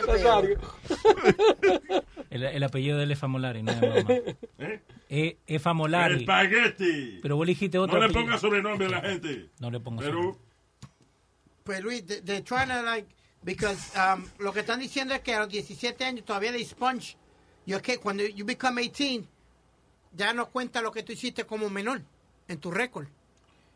[2.31, 3.95] El, el apellido de él es Famolari, no es mamá.
[4.59, 4.81] ¿Eh?
[5.11, 6.21] Es, es Famolari.
[6.21, 7.19] Espagueti.
[7.21, 8.25] Pero vos dijiste otro No le apellido.
[8.25, 9.49] pongas sobrenombre a la gente.
[9.61, 10.39] No le pongas Pero,
[11.65, 13.07] Pues Luis, they- they're trying to like,
[13.43, 17.17] because um, lo que están diciendo es que a los 17 años todavía de sponge.
[17.67, 19.25] Y es que cuando you become 18,
[20.17, 22.03] ya no cuenta lo que tú hiciste como menor
[22.49, 23.07] en tu récord.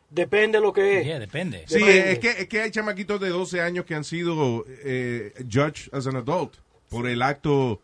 [0.09, 1.05] Depende de lo que es.
[1.05, 1.65] Yeah, depende.
[1.67, 2.11] Sí, Depende.
[2.13, 6.07] es que, es que hay chamaquitos de 12 años que han sido eh, judged as
[6.07, 6.55] an adult
[6.89, 7.81] por el acto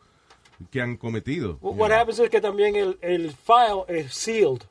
[0.72, 1.58] que han cometido.
[1.62, 4.62] What what happens es que también el, el file es sealed.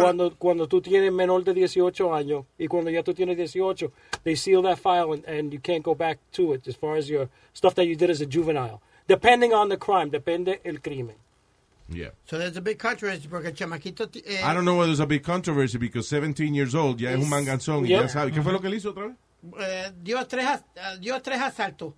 [0.00, 3.92] Cuando, cuando tú tienes menor de 18 años y cuando ya tú tienes 18,
[4.24, 7.08] they seal that file and, and you can't go back to it as far as
[7.08, 8.80] your stuff that you did as a juvenile.
[9.06, 11.16] Depending on the crime, depende el crimen.
[11.88, 12.08] Yeah.
[12.24, 14.08] So there's a big controversy porque chamaquito...
[14.26, 17.18] eh, I don't know whether it's a big controversy because 17 years old ya es
[17.18, 18.02] un manganzón y Yeah.
[18.02, 18.32] ya sabe.
[18.32, 19.16] ¿Qué fue lo que él hizo otra vez?
[19.60, 21.92] eh, dio, tres, eh, dio tres asaltos.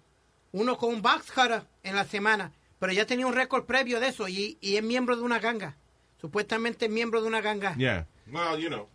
[0.52, 2.52] Uno con un box cutter en la semana.
[2.78, 5.76] Pero ya tenía un récord previo de eso y, y es miembro de una ganga.
[6.20, 7.74] Supuestamente es miembro de una ganga.
[7.76, 8.04] Yeah.
[8.32, 8.88] Well, you know.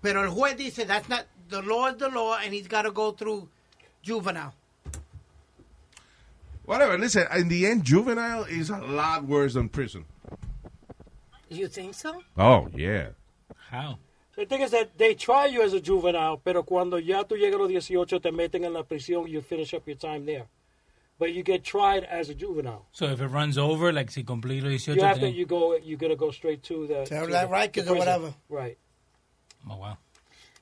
[0.00, 2.90] Pero el juez dice, that's not, the law is the law and he's got to
[2.90, 3.48] go through
[4.02, 4.54] juvenile.
[6.64, 6.96] Whatever.
[6.98, 10.04] Listen, in the end, juvenile is a lot worse than prison.
[11.48, 12.22] You think so?
[12.38, 13.08] Oh, yeah.
[13.70, 13.98] How?
[14.36, 17.56] The thing is that they try you as a juvenile, pero cuando ya tú llegas
[17.56, 20.46] a los 18 te meten en la prisión, you finish up your time there.
[21.18, 22.86] But you get tried as a juvenile.
[22.90, 25.96] So if it runs over, like si los 18, You have to, you go, you
[25.96, 27.04] gotta go straight to the.
[27.04, 27.14] To
[27.48, 28.34] Rikers or whatever.
[28.48, 28.78] Right.
[29.68, 29.98] Oh, wow.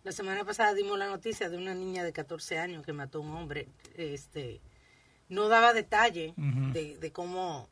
[0.03, 3.21] La semana pasada dimos la noticia de una niña de 14 años que mató a
[3.23, 3.69] un hombre.
[3.97, 4.61] Este,
[5.29, 7.69] no daba detalle de, de cómo,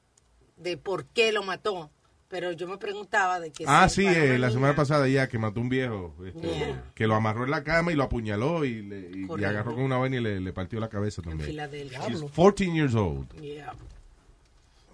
[0.56, 1.90] de por qué lo mató,
[2.28, 5.60] pero yo me preguntaba de que Ah, sí, eh, la semana pasada ya que mató
[5.60, 6.14] un viejo.
[6.26, 6.84] este, Yeah.
[6.94, 9.48] Que lo amarró en la cama y lo apuñaló y, le, y- y Correcto.
[9.50, 11.48] agarró con una vaina y le, le partió la cabeza en también.
[11.50, 12.00] Filadelfia.
[12.08, 13.28] She's 14 years old.
[13.40, 13.72] Yeah.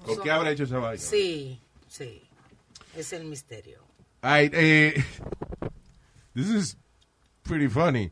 [0.06, 1.02] ¿Por qué habrá hecho esa vaina?
[1.02, 2.22] Sí, sí.
[2.96, 3.80] Es el misterio.
[4.20, 4.94] Ay, eh,
[6.34, 6.76] this is
[7.42, 8.10] pretty funny.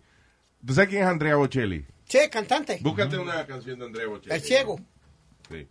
[0.66, 1.84] ¿Tú sabes quién es Andrea Bocelli?
[2.06, 2.78] Che, cantante.
[2.82, 4.34] Búscate una canción de Andrea Bocelli.
[4.34, 4.80] El ciego.
[5.50, 5.66] Sí.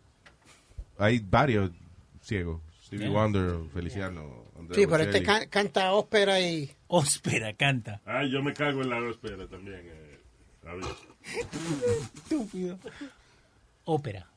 [0.97, 1.71] Hay varios
[2.21, 2.61] ciegos.
[2.91, 3.13] Stevie Yeah.
[3.13, 6.69] Wonder, Feliciano, Andrea Sí, pero este can- canta ópera y...
[6.87, 8.01] Óspera, canta.
[8.05, 9.79] Ay, yo me cago en la óspera también.
[9.85, 10.19] Eh,
[10.67, 10.83] a ver.
[12.15, 12.77] Estúpido.
[13.85, 14.27] Ópera.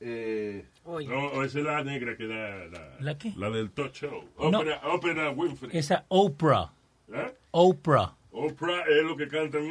[0.00, 3.32] Eh, Oye, No, o esa es la negra que da la, ¿La qué?
[3.36, 4.24] la del talk show.
[4.38, 4.58] No.
[4.58, 5.70] Ópera, ópera Winfrey.
[5.78, 6.72] Esa Oprah.
[7.12, 7.34] ¿Eh?
[7.52, 8.16] Oprah.
[8.32, 9.62] Oprah es lo que cantan.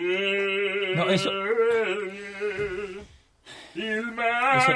[0.95, 1.31] No, eso-
[3.79, 4.73] Il mare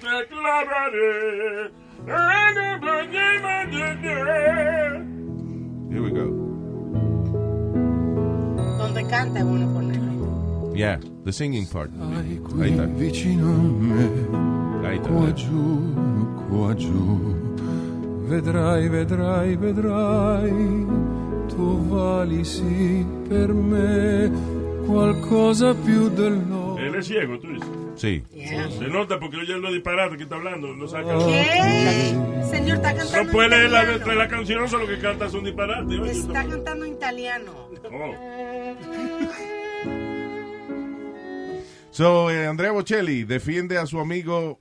[0.00, 0.26] te
[2.82, 3.30] baño
[5.88, 6.26] here we go.
[8.78, 10.72] donde canta bueno ponerlo.
[10.74, 11.92] Yeah, the singing part.
[12.60, 12.86] Ahí está.
[12.86, 15.08] vicino a me, Ahí está.
[15.08, 15.92] qua giù,
[16.48, 17.36] qua giù.
[18.28, 20.86] Vedrai, vedrai, vedrai,
[21.48, 24.32] tu vali sì per me
[24.84, 26.76] qualcosa più dell'oro.
[26.78, 27.79] Él es ciego, tú dices.
[28.00, 28.24] Sí.
[28.32, 28.70] Yeah.
[28.70, 30.74] Se nota porque oye lo disparate que está hablando.
[30.74, 31.18] No saca.
[31.18, 32.16] ¿Qué?
[32.50, 33.92] Señor, está cantando No puede en leer la italiano.
[33.98, 36.00] letra de la canción, solo que canta es un disparate.
[36.00, 37.52] oye, Está cantando en italiano.
[37.92, 38.14] Oh.
[41.90, 44.60] So, eh, Andrea Bocelli defiende a su amigo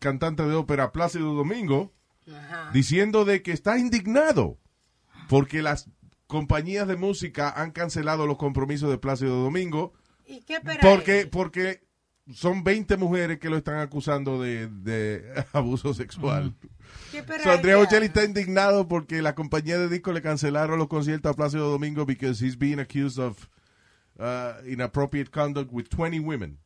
[0.00, 1.92] cantante de ópera Plácido Domingo
[2.32, 2.70] Ajá.
[2.72, 4.58] diciendo de que está indignado
[5.28, 5.90] porque las
[6.26, 9.94] compañías de música han cancelado los compromisos de Plácido Domingo
[10.26, 11.80] ¿Y qué porque porque
[12.34, 16.54] son 20 mujeres que lo están acusando de, de abuso sexual.
[17.10, 17.76] ¿Qué So, Andrea?
[17.76, 22.04] Bocelli está indignado porque la compañía de disco le cancelaron los conciertos a Plácido Domingo
[22.04, 23.48] because he's being accused of
[24.18, 26.58] uh, inappropriate conduct with 20 women.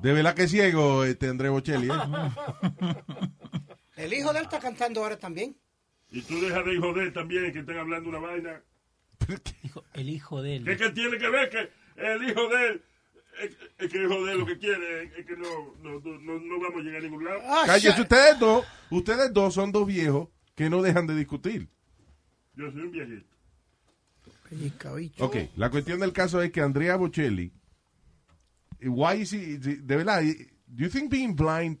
[0.00, 1.92] De verdad que es ciego este Andrea Bocelli, ¿eh?
[3.96, 5.56] El hijo de él está cantando ahora también.
[6.10, 8.62] Y tú dejas de joder también que estén hablando una vaina.
[9.94, 10.64] El hijo de él.
[10.64, 12.82] ¿Qué, qué tiene que ver que el hijo de él
[13.40, 17.00] es, que él lo que quiere es, que no, no, no, no vamos a llegar
[17.00, 17.40] a ningún lado?
[17.66, 18.66] Cállese ustedes dos.
[18.90, 21.68] Ustedes dos son dos viejos que no dejan de discutir.
[22.54, 23.32] Yo soy un viejito.
[25.18, 27.52] Ok, la cuestión del caso es que Andrea Bocelli,
[28.82, 31.78] why is he, de verdad, do you think being blind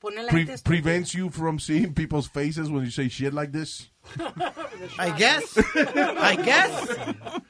[0.00, 3.90] pre- prevents you from seeing people's faces when you say shit like this?
[4.98, 5.58] I guess.
[5.76, 7.40] I guess.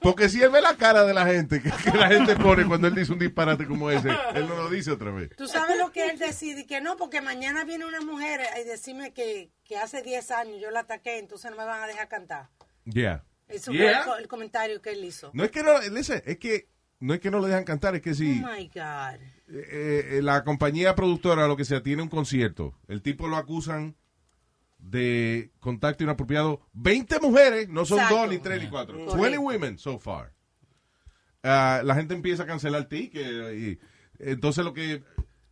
[0.00, 2.88] Porque si él ve la cara de la gente que, que la gente pone cuando
[2.88, 5.30] él dice un disparate como ese, él no lo dice otra vez.
[5.36, 9.12] Tú sabes lo que él decide, que no, porque mañana viene una mujer y decirme
[9.12, 12.48] que, que hace 10 años yo la ataqué, entonces no me van a dejar cantar.
[12.84, 13.24] Yeah.
[13.48, 14.02] Eso Yeah.
[14.04, 15.30] fue el comentario que él hizo.
[15.34, 16.68] No es que no, listen, es que
[17.00, 19.20] no es que no lo dejan cantar, es que si Oh my God.
[19.48, 23.96] eh, eh, la compañía productora lo que sea tiene un concierto, el tipo lo acusan
[24.90, 28.20] de contacto inapropiado, 20 mujeres, no son Exacto.
[28.20, 29.16] dos ni tres ni cuatro, Correcto.
[29.20, 30.32] 20 women so far.
[31.42, 33.78] Ah, la gente empieza a cancelar tickets y
[34.18, 35.02] entonces lo que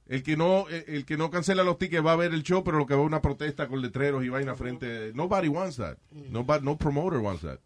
[0.07, 2.62] el que no el el que no cancela los tickets va a ver el show,
[2.62, 5.97] pero lo que va a una protesta con letreros y vaina frente, nobody wants that.
[6.11, 7.59] Nobody, no promoter wants that.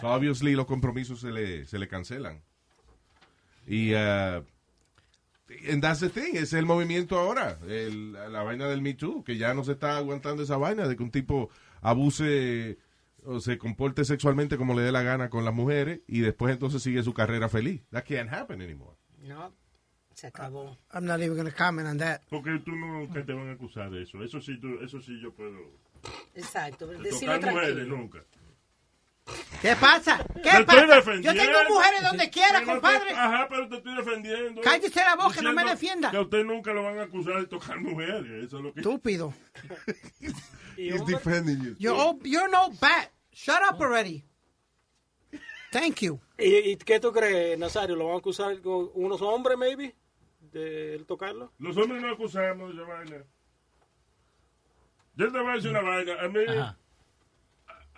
[0.00, 2.42] So obviously los compromisos se le se le cancelan.
[3.66, 4.44] Y uh,
[5.70, 9.36] and that's the thing, es el movimiento ahora, el- la vaina del Me Too, que
[9.36, 11.50] ya no se está aguantando esa vaina de que un tipo
[11.82, 12.78] abuse
[13.24, 16.82] o se comporte sexualmente como le dé la gana con las mujeres y después entonces
[16.82, 17.82] sigue su carrera feliz.
[17.90, 18.96] That can't happen anymore.
[19.18, 19.52] No,
[20.14, 20.78] se acabó.
[20.94, 22.22] I'm not even going to comment on that.
[22.30, 24.22] Porque tú nunca te van a acusar de eso.
[24.22, 25.58] Eso sí, tú, eso sí yo puedo.
[26.34, 26.86] Exacto.
[26.86, 27.96] De Decirlo tocar mujeres tranquilo.
[27.98, 28.18] nunca.
[29.62, 30.24] ¿Qué pasa?
[30.34, 31.14] Te ¿Qué estoy pasa?
[31.20, 33.10] Yo tengo mujeres donde quiera, Pero te- compadre.
[33.12, 34.60] Ajá, pero te estoy defendiendo.
[34.62, 36.10] Cállese la boca, no me defienda.
[36.10, 38.44] Que a usted nunca lo van a acusar de tocar mujeres.
[38.46, 38.80] Eso es lo que.
[38.80, 39.34] Estúpido.
[40.76, 41.76] He's defending you.
[41.78, 43.10] You're, old, you're no bat.
[43.32, 44.24] Shut up already.
[45.72, 46.18] Thank you.
[46.38, 47.94] ¿Y, y qué tú crees, Nazario?
[47.96, 49.94] ¿Lo van a acusar con unos hombres, maybe?
[50.40, 51.52] ¿De él tocarlo?
[51.58, 53.24] Los hombres no acusamos de esa vaina.
[55.14, 56.14] Yo te voy a decir una vaina.
[56.20, 56.76] A mí, a,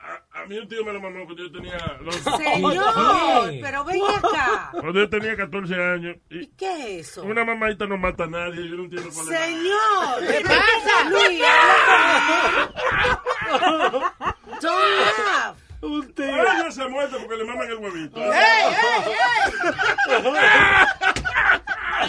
[0.03, 1.79] a- a mí un tío me lo mamó cuando yo tenía.
[2.03, 4.69] Los, Señor, pero ven acá.
[4.73, 6.17] Cuando yo tenía 14 años.
[6.31, 7.23] Y ¿Qué es eso?
[7.25, 8.69] una mamadita no mata a nadie.
[8.69, 9.39] Yo no entiendo cuál es.
[9.39, 11.05] Señor, ¿Qué pasa?
[11.11, 11.43] Luis,
[14.61, 15.57] Don't.
[15.83, 16.71] Un tío.
[16.71, 18.21] Se muerto porque le maman el huevito.
[18.21, 18.39] ¡Ey, ey,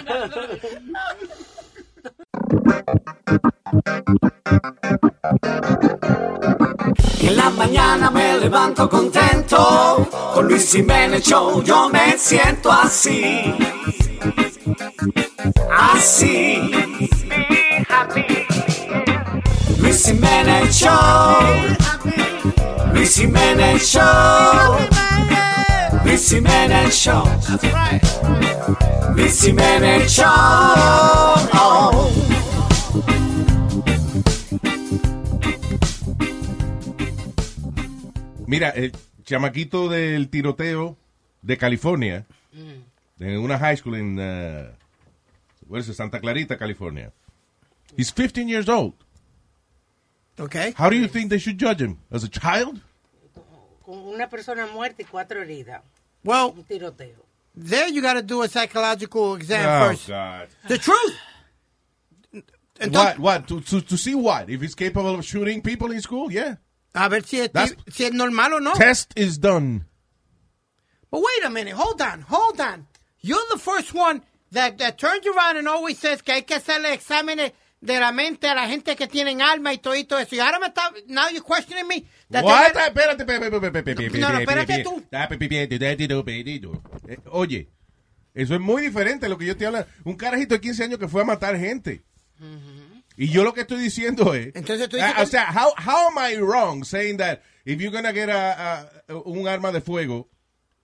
[0.02, 0.24] En
[7.64, 13.56] mañana me levanto contento, con Luis Jiménez Show yo me siento así,
[15.72, 16.72] así.
[19.78, 21.40] Luis Jiménez Show,
[22.94, 24.78] Luis Jiménez Show,
[26.04, 27.24] Luis Jiménez Show,
[29.16, 31.33] Luis Jiménez Show.
[38.54, 38.92] Mira, el
[39.24, 40.96] chamaquito del tiroteo
[41.42, 42.26] de California,
[43.20, 44.70] en una high school en uh,
[45.68, 47.12] what is it, Santa Clarita, California.
[47.98, 48.94] He's 15 years old.
[50.40, 50.74] Okay.
[50.78, 51.98] How do you think they should judge him?
[52.12, 52.80] As a child?
[53.84, 55.82] Con una persona muerta y cuatro heridas.
[56.24, 57.26] Well, Un tiroteo.
[57.56, 60.08] there you got to do a psychological exam Oh, first.
[60.08, 60.48] God.
[60.68, 61.16] The truth.
[62.92, 63.18] What?
[63.20, 63.48] What?
[63.48, 64.50] To, to, to see what?
[64.50, 66.32] If he's capable of shooting people in school?
[66.32, 66.56] Yeah.
[66.94, 67.52] A ver si es,
[67.92, 68.74] si es normal o no.
[68.74, 69.86] Test is done.
[71.10, 72.88] But wait a minute, hold on, hold on.
[73.22, 74.22] You're the first one
[74.52, 78.48] that, that turns around and always says que hay que hacerle exámenes de la mente
[78.48, 80.36] a la gente que tienen alma y todo eso.
[80.36, 82.06] Y ahora me está, now you're questioning me.
[82.32, 82.74] that What?
[82.74, 85.04] they- Espérate, espérate, No, no, espérate, tú.
[87.08, 87.70] Eh, Oye,
[88.34, 89.86] eso es muy diferente a lo que yo te hablo.
[90.06, 92.04] Un carajito de 15 años que fue a matar gente.
[93.18, 94.48] Y yo lo que estoy diciendo es...
[94.56, 97.92] Entonces tú dices Ah, o sea, how, how am I wrong saying that if you're
[97.92, 100.30] gonna get a, a- un arma de fuego,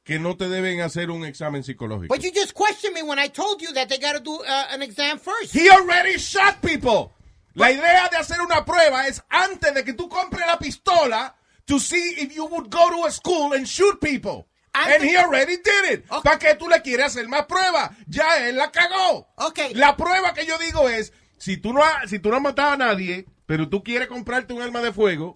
[0.04, 2.08] que no te deben hacer un examen psicológico?
[2.14, 4.68] But you just questioned me when I told you that they got to do uh,
[4.72, 5.54] an exam first.
[5.54, 7.12] He already shot people.
[7.56, 11.34] La idea de hacer una prueba es antes de que tú compres la pistola
[11.66, 14.48] to see if you would go to a school and shoot people.
[14.74, 16.08] And he already did it.
[16.08, 17.90] ¿Para qué tú le quieres hacer más pruebas?
[18.08, 19.28] Ya él la cagó.
[19.36, 19.74] Okay.
[19.74, 22.74] La prueba que yo digo es, si tú no has, si tú no has matado
[22.74, 25.34] a nadie, pero tú quieres comprarte un arma de fuego,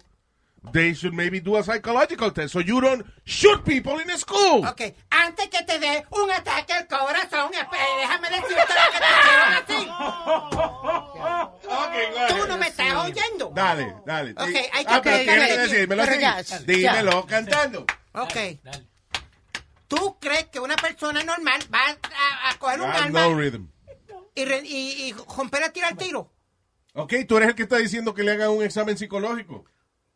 [0.72, 4.64] they should maybe do a psychological test so you don't shoot people in school.
[4.66, 4.80] Ok,
[5.10, 9.88] antes que te dé un ataque al corazón, déjame decirte lo que te quiero decir.
[12.28, 13.50] Tú no me estás oyendo.
[13.54, 14.30] Dale, dale.
[14.32, 15.56] Ok, Di- hay que- ah, pero dale.
[15.58, 16.20] decírmelo Pero así.
[16.20, 16.58] ya, ya.
[16.60, 17.84] Dímelo cantando.
[18.12, 18.36] Ok.
[19.88, 23.66] ¿Tú crees que una persona normal va a, a coger un arma no rhythm.
[24.34, 26.30] Y, re- y, y romper a tirar tiro?
[26.94, 29.64] Ok, tú eres el que está diciendo que le hagan un examen psicológico.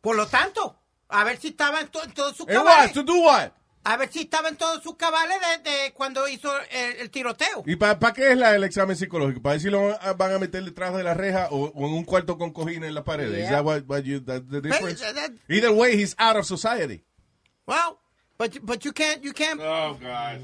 [0.01, 2.65] Por lo tanto, a ver si estaba en, to- en todos sus ¿En what?
[2.65, 2.93] cabales.
[2.93, 3.51] ¿To do what?
[3.83, 7.63] A ver si estaba en todos sus cabales de, de cuando hizo el, el tiroteo.
[7.65, 9.41] ¿Y para qué es la- el examen psicológico?
[9.41, 11.87] ¿Para ver si lo van a- van a meter detrás de la reja o, o
[11.87, 13.31] en un cuarto con cojines en la pared?
[13.33, 13.51] ¿Es Yeah.
[13.51, 15.01] that what, what you, that's the difference?
[15.03, 17.03] But, uh, that- Either way, he's out of society.
[17.65, 17.99] Well,
[18.37, 19.59] but, but you can't, you can't.
[19.61, 20.39] Oh, God.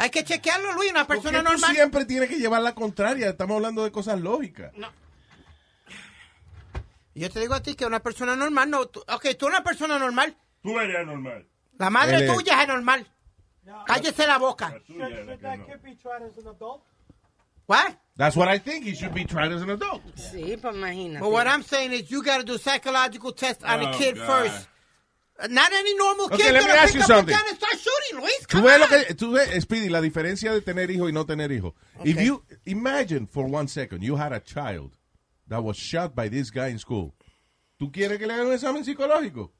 [0.00, 1.74] Hay que chequearlo, Luis, una Porque persona tú normal.
[1.74, 3.30] siempre tienes que llevar la contraria.
[3.30, 4.72] Estamos hablando de cosas lógicas.
[7.14, 8.86] Yo te digo a ti que una persona normal no.
[8.86, 10.36] tú- ok, tú una persona normal.
[10.62, 11.46] Tú eres anormal.
[11.78, 13.06] La madre Él es- tuya es anormal.
[13.86, 14.72] Cállese la boca.
[14.86, 15.24] Tuya la que
[15.58, 15.66] no.
[15.66, 16.82] Can't be tried as an adult.
[17.66, 17.96] What?
[18.16, 18.84] That's what I think.
[18.86, 20.02] He should be tried as an adult.
[20.16, 21.20] Sí, pues imagínate.
[21.20, 24.16] But what I'm saying is you got to do psychological test on Oh, a kid
[24.16, 24.26] God.
[24.26, 24.68] first.
[25.48, 27.34] Not any normal Okay, kid let me gonna ask pick you up a something.
[27.36, 28.46] gun and start shooting, Luis.
[28.48, 29.04] Tú Come ves, lo on.
[29.04, 31.74] que, tú ves, Speedy, la diferencia de tener hijos y no tener hijos.
[32.04, 34.96] If you imagine for one second you had a child
[35.46, 37.14] that was shot by this guy in school,
[37.78, 39.52] ¿tú quieres que le hagan un examen psicológico?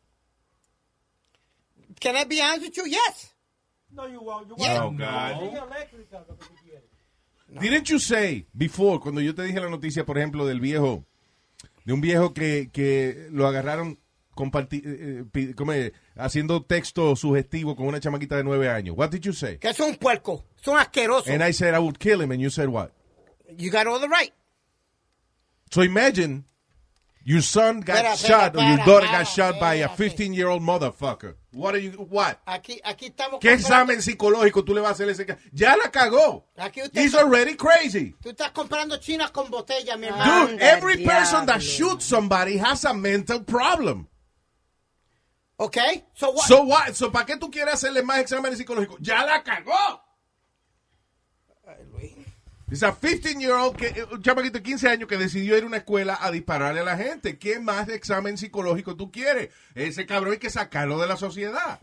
[2.01, 2.87] Can I be honest with you?
[2.87, 3.35] Yes.
[3.93, 4.49] No, you won't.
[4.49, 4.85] You Yeah.
[4.85, 5.01] won't.
[5.01, 5.41] Oh, God.
[5.41, 5.51] Tú
[6.65, 6.83] quieres.
[7.61, 11.07] Didn't you say before, cuando yo te dije la noticia, por ejemplo, del viejo,
[11.85, 13.99] de un viejo que, que lo agarraron
[14.39, 15.91] comparti- eh, eh, ¿cómo es?
[16.17, 18.95] haciendo texto sugestivo con una chamaquita de nueve años?
[18.97, 19.59] What did you say?
[19.59, 20.45] Que es un puerco.
[20.61, 21.29] Es un asqueroso.
[21.31, 22.93] And I said I would kill him, and you said what?
[23.57, 24.33] You got all the right.
[25.71, 26.45] So imagine
[27.25, 29.97] your son got Espera, shot espera, or your daughter espera, got shot by a espérate.
[29.97, 31.35] 15 year old motherfucker.
[31.53, 32.39] What are you, what?
[32.47, 33.41] Aquí, aquí estamos.
[33.41, 36.47] ¿Qué examen psicológico tú le vas a hacer ese Ya la cagó.
[36.57, 38.15] Aquí usted He's está- already crazy.
[38.23, 40.47] Tú estás comprando chinas con botella, mi hermano.
[40.49, 44.07] Dude, every person that shoots somebody has a mental problem.
[45.61, 46.47] Okay, so what?
[46.47, 46.95] So what?
[46.95, 48.99] So ¿para qué tú quieres hacerle más exámenes psicológicos?
[49.01, 50.05] Ya la cagó.
[52.71, 55.67] Es a 15 year old, que, un chamaquito de 15 años que decidió ir a
[55.67, 57.39] una escuela a dispararle a la gente.
[57.39, 59.49] ¿Qué más examen psicológico tú quieres?
[59.75, 61.81] Ese cabrón hay que sacarlo de la sociedad.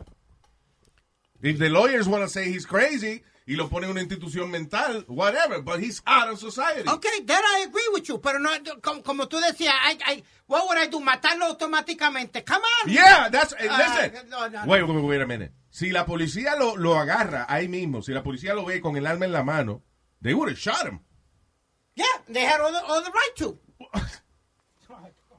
[1.42, 5.04] If the lawyers want to say he's crazy y lo ponen en una institución mental,
[5.08, 6.88] whatever, but he's out of society.
[6.88, 8.50] Okay, that I agree with you, pero no,
[8.82, 10.98] como, como tú decías, I, I, what would I do?
[11.00, 12.44] Matarlo automáticamente.
[12.44, 12.90] Come on.
[12.90, 13.78] Yeah, that's, eh, Ah,
[14.10, 14.28] listen.
[14.28, 14.66] no, no, no.
[14.66, 15.52] Wait, wait, wait a minute.
[15.70, 19.06] Si la policía lo, lo agarra ahí mismo, si la policía lo ve con el
[19.06, 19.82] arma en la mano,
[20.22, 21.00] they would have shot him.
[21.94, 23.58] Yeah, they had all the, all the right to.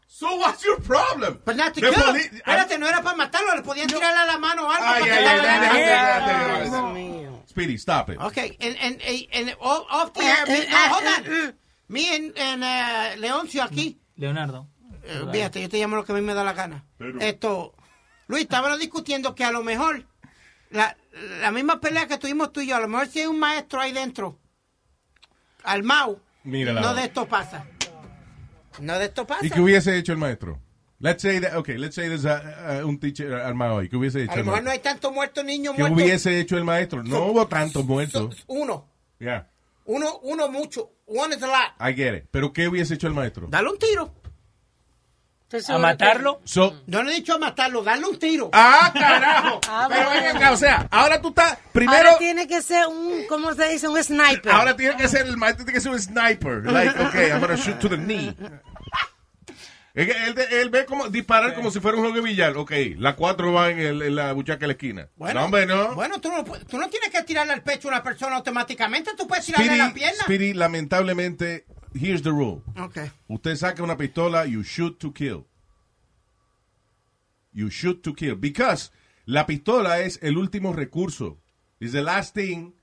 [0.07, 1.41] So what's your problem?
[1.45, 2.05] But not to The kill him.
[2.13, 4.85] poli- Espérate, no era para matarlo, le podían tirar a la mano o algo.
[4.87, 7.26] Ay, ay, ay, déjate, déjate.
[7.47, 8.19] Speedy, stop it.
[8.19, 11.53] Okay, and, and, and, and all, off the air, me, no, hold on.
[11.89, 14.67] Me and, and uh, Leoncio aquí, Leonardo.
[15.03, 16.83] eh, fíjate, yo te llamo lo que a mí me da la gana.
[16.97, 17.73] Pero- Esto,
[18.27, 20.05] Luis, estábamos discutiendo que a lo mejor
[20.69, 20.95] la,
[21.41, 23.79] la misma pelea que tuvimos tú y yo, a lo mejor si hay un maestro
[23.79, 24.37] ahí dentro,
[25.63, 26.81] armado, Mírala.
[26.81, 27.65] no de esto pasa.
[28.79, 29.45] No de esto pasa.
[29.45, 30.59] ¿Y qué hubiese hecho el maestro?
[30.99, 33.87] Let's say that, okay, let's say there's a- a- un teacher armado ahí.
[33.89, 35.95] ¿Qué hubiese hecho A lo mejor no hay tanto muerto niño ¿Qué muerto.
[35.95, 37.03] hubiese hecho el maestro?
[37.03, 38.43] No hubo tantos muertos.
[38.47, 38.87] Uno,
[39.19, 39.47] Yeah,
[39.85, 40.91] uno, uno mucho.
[41.05, 41.73] One is a lot.
[41.79, 42.25] I get it.
[42.31, 43.47] Pero ¿qué hubiese hecho el maestro?
[43.49, 44.13] Dale un tiro.
[45.69, 46.41] ¿A matarlo?
[46.43, 48.49] So, No le he dicho a matarlo, darle un tiro.
[48.51, 49.61] ah, carajo.
[49.69, 50.21] Ah, Pero bueno.
[50.25, 53.69] ven acá, o sea, ahora tú estás, primero, Ahora tiene que ser un, ¿cómo se
[53.69, 53.87] dice?
[53.87, 54.51] Un sniper.
[54.51, 56.65] ahora tiene que ser el maestro, tiene que ser un sniper.
[56.65, 58.35] Like, okay, I'm gonna shoot to the knee.
[59.97, 62.55] Es que Él, él ve como disparar como si fuera un juego de billar.
[62.55, 65.09] Ok, las cuatro van en, el- en la buchaca de la esquina.
[65.17, 65.95] no, hombre, no.
[65.95, 69.27] Bueno, tú no, tú no tienes que tirarle al pecho a una persona automáticamente, tú
[69.27, 70.21] puedes tirarle a la pierna.
[70.21, 72.61] Speedy, lamentablemente, here's the rule.
[72.79, 73.09] Okay.
[73.27, 75.47] Usted saca una pistola, you shoot to kill.
[77.53, 78.35] You shoot to kill.
[78.35, 78.91] Because
[79.25, 81.39] la pistola es el último recurso.
[81.79, 82.73] It's the last thing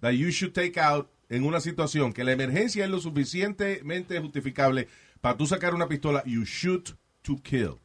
[0.00, 4.88] that you should take out en una situación que la emergencia es lo suficientemente justificable
[5.22, 6.22] para tú sacar una pistola.
[6.26, 6.90] You shoot
[7.22, 7.78] to kill.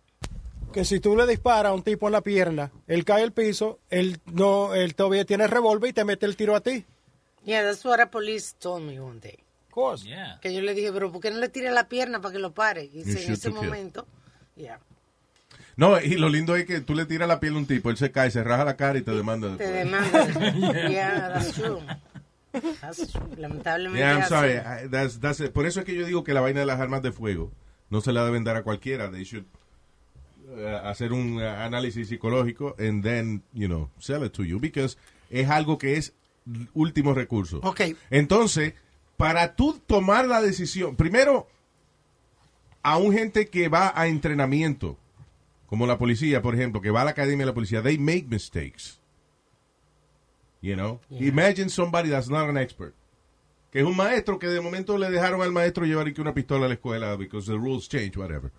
[0.73, 3.79] Que si tú le disparas a un tipo en la pierna, él cae al piso,
[3.89, 6.85] él no, él todavía tiene revólver y te mete el tiro a ti.
[7.45, 9.47] Yeah, that's what a police told me one day.
[9.77, 10.03] course.
[10.05, 10.39] Yeah.
[10.41, 12.51] Que yo le dije, pero ¿por qué no le tira la pierna para que lo
[12.51, 12.85] pare?
[12.85, 14.07] Y dice, en ese momento,
[14.55, 14.79] yeah,
[15.75, 17.97] No, y lo lindo es que tú le tiras la piel a un tipo, él
[17.97, 20.33] se cae, se raja la cara y te demanda te después.
[20.33, 20.89] demanda.
[20.89, 21.79] yeah, that's true.
[23.37, 24.53] Lamentablemente Yeah, I'm es sorry.
[24.53, 24.85] así.
[24.85, 25.51] I- that's- that's it.
[25.51, 27.51] Por eso es que yo digo que la vaina de las armas de fuego
[27.89, 29.09] no se la deben dar a cualquiera.
[29.11, 29.45] They should
[30.49, 34.97] uh, hacer un uh, análisis psicológico and then, you know, sell it to you because
[35.29, 36.13] es algo que es
[36.73, 37.59] último recurso.
[37.63, 37.81] Ok.
[38.09, 38.73] Entonces,
[39.17, 41.47] para tú tomar la decisión, primero,
[42.83, 44.97] a un gente que va a entrenamiento,
[45.65, 48.25] como la policía, por ejemplo, que va a la academia de la policía, they make
[48.29, 48.99] mistakes.
[50.67, 50.99] You know?
[51.09, 52.93] Imagine somebody that's not an expert.
[53.71, 56.65] Que es un maestro que de momento le dejaron al maestro llevar aquí una pistola
[56.65, 58.51] a la escuela because the rules change, whatever.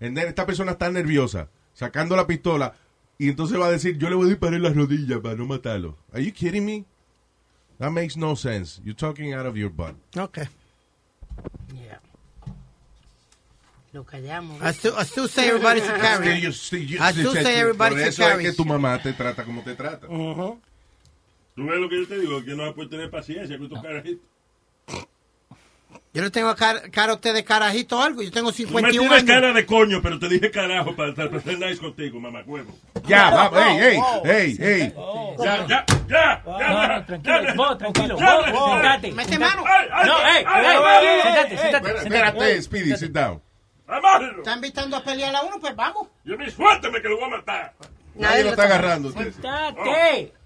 [0.00, 2.74] And then esta persona está nerviosa, sacando la pistola,
[3.18, 5.46] y entonces va a decir, yo le voy a disparar en las rodillas para no
[5.46, 5.96] matarlo.
[6.12, 6.84] Are you kidding me?
[7.78, 8.80] That makes no sense.
[8.84, 9.96] You're talking out of your butt.
[10.16, 10.46] Okay.
[11.74, 11.98] Yeah.
[13.92, 14.60] Lo callamos.
[14.62, 16.24] I still, I still say everybody should carry.
[16.34, 18.64] Que yo- sí, yo- I still say sí, everybody Por should eso es que tu
[18.64, 20.06] mamá te trata como te trata.
[21.58, 24.24] Tú ves lo que yo te digo, que no puedes tener paciencia con estos carajitos.
[26.14, 28.22] Yo no tengo cara, cara a usted de carajito o algo.
[28.22, 29.24] Yo tengo Tú me 51 tienes años.
[29.26, 31.28] cara de coño, pero te dije carajo para estar
[31.58, 32.72] nice contigo, mamá huevo.
[33.08, 34.94] Ya, vamos, hey, hey, hey, hey.
[35.40, 36.88] Ya, ya, ya, No, ya.
[36.98, 39.12] no, tranquilo, vos, tranquilo, Ya, vos, ya, sentate.
[39.12, 39.64] Mete mano.
[39.64, 43.42] No, hey, ay, sentate, sentate, Espérate, Speedy, sit down.
[43.88, 44.38] Amárralo.
[44.38, 46.06] Están invitando a pelear a uno, pues vamos.
[46.24, 47.74] Yo me suéltame que lo voy a matar.
[48.14, 49.10] Nadie lo está agarrando.
[49.10, 50.37] Sentate.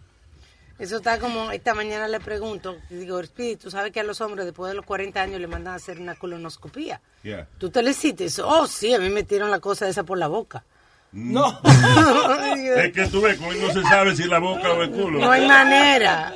[0.82, 4.68] Eso está como, esta mañana le pregunto, digo, Espíritu, ¿sabes que a los hombres después
[4.68, 7.00] de los 40 años le mandan a hacer una colonoscopía?
[7.22, 7.46] Yeah.
[7.58, 8.26] ¿Tú te le hiciste?
[8.42, 10.64] Oh, sí, a mí me metieron la cosa esa por la boca.
[11.12, 11.60] No.
[12.78, 15.20] Es que tú ves, con él no se sabe si la boca o el culo.
[15.20, 16.34] No hay manera.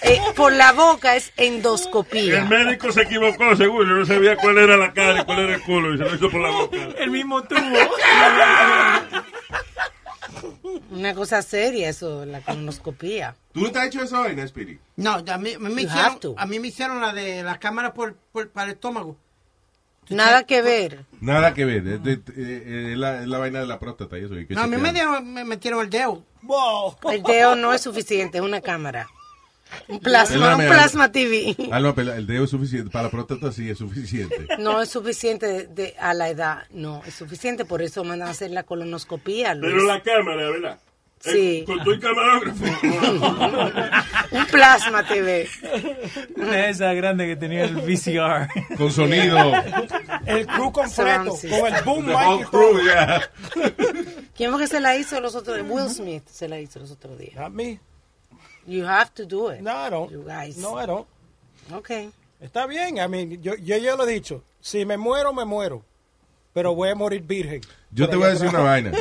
[0.00, 2.46] Eh, por la boca es El endoscopía.
[2.46, 3.84] médico se equivocó, seguro.
[3.98, 5.92] No sabía cuál era la cara y cuál era el culo.
[5.94, 6.76] Y se lo hizo por la boca.
[6.98, 7.60] El mismo tubo.
[10.90, 13.36] Una cosa seria eso, la colonoscopía.
[13.52, 14.78] ¿Tú no te has hecho esa vaina, Speedy?
[14.96, 17.92] No, a mí, a mí me hicieron, a mí me hicieron la de la cámara
[17.94, 19.16] por, por- para el estómago.
[20.08, 21.06] Nada que ver.
[21.20, 21.86] Nada que ver.
[21.86, 24.38] Es, de- eh, es la, es la vaina de la próstata y eso.
[24.38, 24.94] y que No, a mí me, chequean.
[24.94, 26.22] dieron- me metieron el dedo.
[26.42, 26.96] Wow.
[27.10, 29.06] El dedo no es suficiente, es una cámara.
[30.02, 31.54] Plasma, la un plasma TV.
[31.94, 32.90] Pero el dedo es suficiente.
[32.90, 34.46] Para la próstata sí es suficiente.
[34.58, 38.30] No es suficiente de, de- a la edad, no, es suficiente, por eso mandan a
[38.32, 39.72] hacer la colonoscopía, Luis.
[39.72, 40.78] Pero la cámara, ¿verdad?
[41.20, 41.60] Sí.
[41.60, 42.64] Eh, con tu camarógrafo.
[44.30, 45.48] Un plasma TV.
[46.36, 48.76] Una de esas grandes que tenía el VCR.
[48.76, 49.52] Con sonido.
[50.26, 53.22] El crew completo, con el boom mic crew, yeah.
[54.36, 55.66] ¿Quién fue que se la hizo los otros días?
[55.70, 57.36] Will Smith se la hizo los otros días.
[57.36, 57.80] Not me.
[58.66, 59.60] You have to do it.
[59.60, 60.10] No, I don't.
[60.10, 60.56] You guys.
[60.56, 61.06] No, I don't.
[61.72, 62.10] Okay.
[62.40, 64.42] Está bien, I mean, yo, yo ya lo he dicho.
[64.60, 65.82] Si me muero, me muero.
[66.52, 67.62] Pero voy a morir virgen.
[67.90, 68.92] Yo te voy a decir una vaina.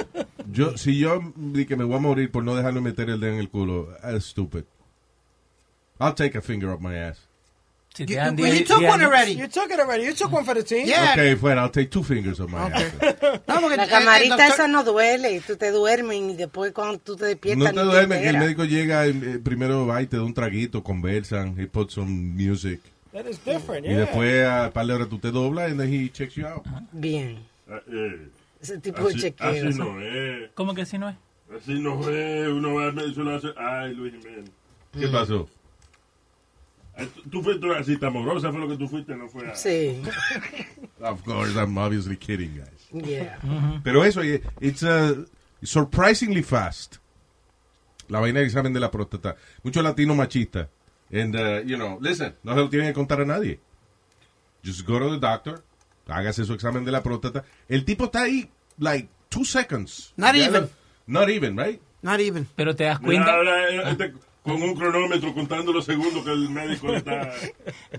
[0.51, 3.33] Yo, si yo di que me voy a morir por no dejarme meter el dedo
[3.33, 4.65] en el culo, that's stupid.
[5.99, 7.17] I'll take a finger up my ass.
[7.95, 9.33] You, you- you 10 took 10 one already.
[9.33, 10.03] You took it already.
[10.05, 10.87] You took one for the team.
[10.87, 11.11] Yeah.
[11.13, 12.91] Okay, fuera, I'll take two fingers up my ass.
[13.47, 17.15] No, porque La camarita doctor- esa no duele, tú te duermes y después cuando tú
[17.15, 19.13] te No despiertas ni te duermes, que el médico llega, eh,
[19.43, 22.79] primero va y te da un traguito, conversan, he puts some music.
[23.11, 23.97] That is different, Y yeah.
[23.99, 26.65] después a par de horas tú te doblas and then he checks you out.
[26.91, 27.37] Bien.
[27.69, 28.27] Eh,
[28.59, 29.49] Ese tipo de así, chequeo.
[29.49, 30.49] así no es.
[30.55, 31.15] ¿Cómo que así no es?
[31.55, 32.47] Así no es.
[32.47, 33.49] Uno va al médico y uno hace.
[33.55, 34.49] Ay, Luis Jiménez.
[34.99, 35.47] ¿Qué pasó?
[36.95, 39.49] Ay, tú- fuiste una cita amorosa, fue lo que tú fuiste, no fue.
[39.49, 39.99] a- Sí.
[41.01, 43.05] Of course, I'm obviously kidding, guys.
[43.07, 43.39] Yeah.
[43.83, 45.25] Pero eso, eh, it's uh,
[45.63, 46.97] surprisingly fast.
[48.09, 49.35] La vaina del examen de la próstata.
[49.63, 50.67] Muchos latinos machistas.
[51.11, 53.59] And, uh, you know, listen, no se lo tienen que contar a nadie.
[54.63, 55.63] Just go to the doctor,
[56.07, 57.43] hágase su examen de la próstata.
[57.67, 60.13] El tipo está ahí, like, two seconds.
[60.15, 60.69] Not even.
[61.07, 61.81] Not even, right?
[62.01, 62.47] Not even.
[62.55, 63.41] Pero te das Mira, cuenta.
[63.69, 64.13] eh, este,
[64.43, 67.31] con un cronómetro contando los segundos que el médico le está.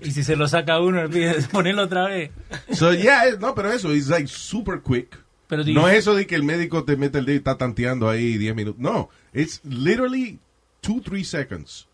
[0.01, 2.31] Y si se lo saca uno, le pide ponerlo otra vez.
[2.71, 5.17] So, yeah, no, pero eso, it's like super quick.
[5.47, 8.09] Pero no es eso de que el médico te mete el dedo y está tanteando
[8.09, 8.79] ahí 10 minutos.
[8.79, 10.39] No, it's literally
[10.81, 11.87] two, three seconds.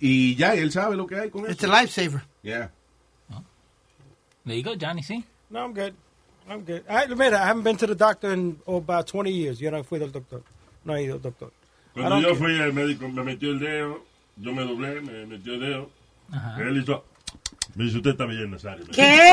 [0.00, 1.72] Y ya, él sabe lo que hay con It's eso.
[1.72, 2.22] a lifesaver.
[2.42, 2.70] Yeah.
[4.44, 5.24] Le digo, Johnny, sí.
[5.50, 5.94] No, I'm good.
[6.48, 6.82] I'm good.
[6.88, 9.58] I, mira, I haven't been to the doctor in oh, about 20 years.
[9.58, 10.42] Yo no fui del doctor.
[10.84, 11.50] No he ido al doctor.
[11.94, 14.04] Cuando yo fui al médico, me metió el dedo,
[14.36, 15.90] yo me doblé, me metió el dedo.
[16.32, 16.60] Ajá.
[16.60, 17.04] Él hizo.
[17.76, 18.84] Me dice, usted está bien, Nazario.
[18.92, 19.30] ¿Qué?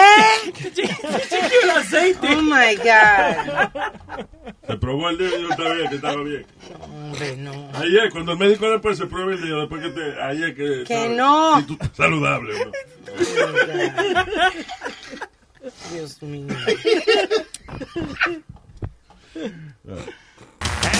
[1.63, 2.27] el aceite.
[2.35, 4.25] Oh my God.
[4.67, 6.45] Se probó el dedo y yo estaba bien, que estaba bien.
[6.81, 7.69] Hombre, no.
[7.73, 10.21] Ayer, cuando el médico después se prueba el dedo, después que te.
[10.21, 10.83] Ayer que.
[10.85, 11.59] Que no.
[11.59, 12.71] Si tú estás saludable, ¿no?
[15.91, 16.47] Dios mío.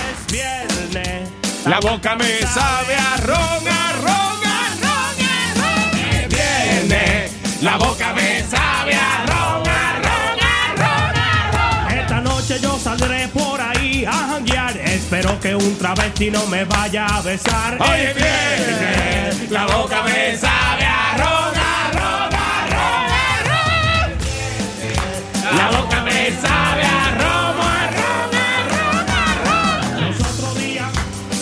[0.04, 0.71] Es viernes.
[1.66, 5.90] La boca me sabe a ron, a ron, a ron, a ron.
[6.10, 7.32] Es viernes.
[7.62, 11.52] La boca me sabe a ron, a ron, a ron, a
[11.86, 11.98] ron.
[12.00, 14.76] Esta noche yo saldré por ahí a janguear.
[14.78, 17.78] Espero que un travesti no me vaya a besar.
[17.80, 19.52] Hoy es viernes.
[19.52, 22.41] La boca me sabe a ron, a ron, a ron,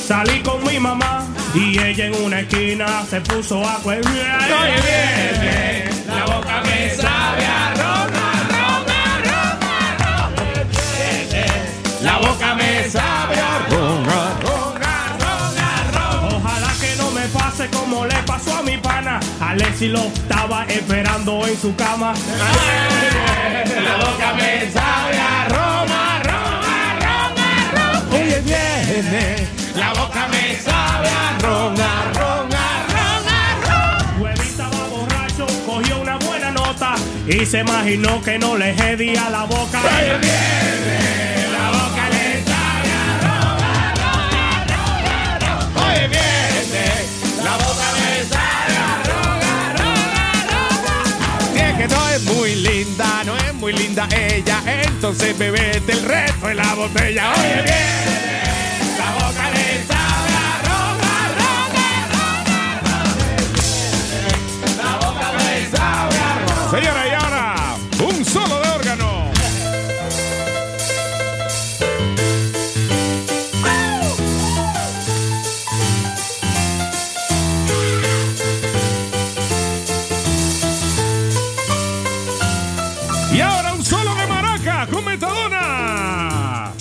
[0.10, 4.52] salí con mi mamá y ella en una esquina se puso a cueviar.
[4.52, 6.08] Hoy es viernes.
[6.08, 10.30] La boca me sabe a ron, a ron, a ron, a ron.
[10.58, 10.68] Es
[11.30, 12.02] viernes.
[12.02, 16.34] La boca me sabe a ron, a ron, a ron, a ron.
[16.38, 19.20] Ojalá que no me pase como le pasó a mi pana.
[19.40, 22.16] Alexi lo estaba esperando en su cama.
[23.86, 28.10] La boca me sabe a ron, a ron, a ron,
[29.06, 34.22] a La boca me sabe a ron, a ron, a ron, a ron.
[34.22, 36.96] Huevita va borracho, cogió una buena nota
[37.28, 39.80] y se imaginó que no le hedía la boca.
[40.02, 41.52] Es viernes.
[41.52, 45.62] La boca le sabe a ron, a ron, a ron, a ron.
[45.78, 47.06] Hoy es viernes.
[47.44, 51.54] La boca me sabe a ron, a ron, a ron.
[51.54, 56.04] Si es que no es muy linda, no es muy linda ella, entonces bebete el
[56.04, 57.32] resto de la botella.
[57.34, 57.64] Hoy es
[66.70, 69.32] Señora, y ahora, un solo de órgano.
[83.34, 86.74] Y ahora un solo de maraca con metadona.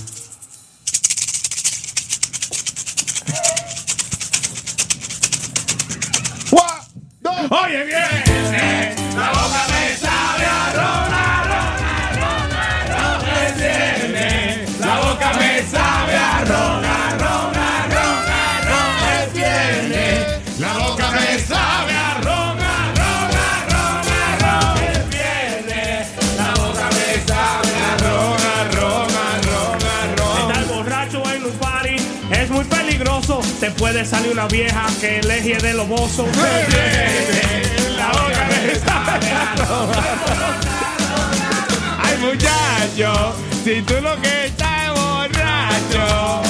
[7.51, 8.08] Oye, viernes,
[33.91, 36.27] puede salir una vieja que elige de loboso.
[37.97, 38.75] La boca me
[39.65, 39.91] ron.
[41.99, 43.35] Ay, muchacho,
[43.65, 46.43] si tú lo que estás es borracho.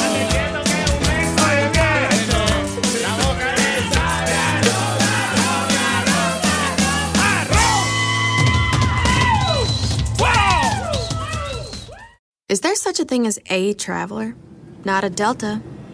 [12.49, 14.34] Is there such a thing as a traveler?
[14.84, 15.62] Not a Delta.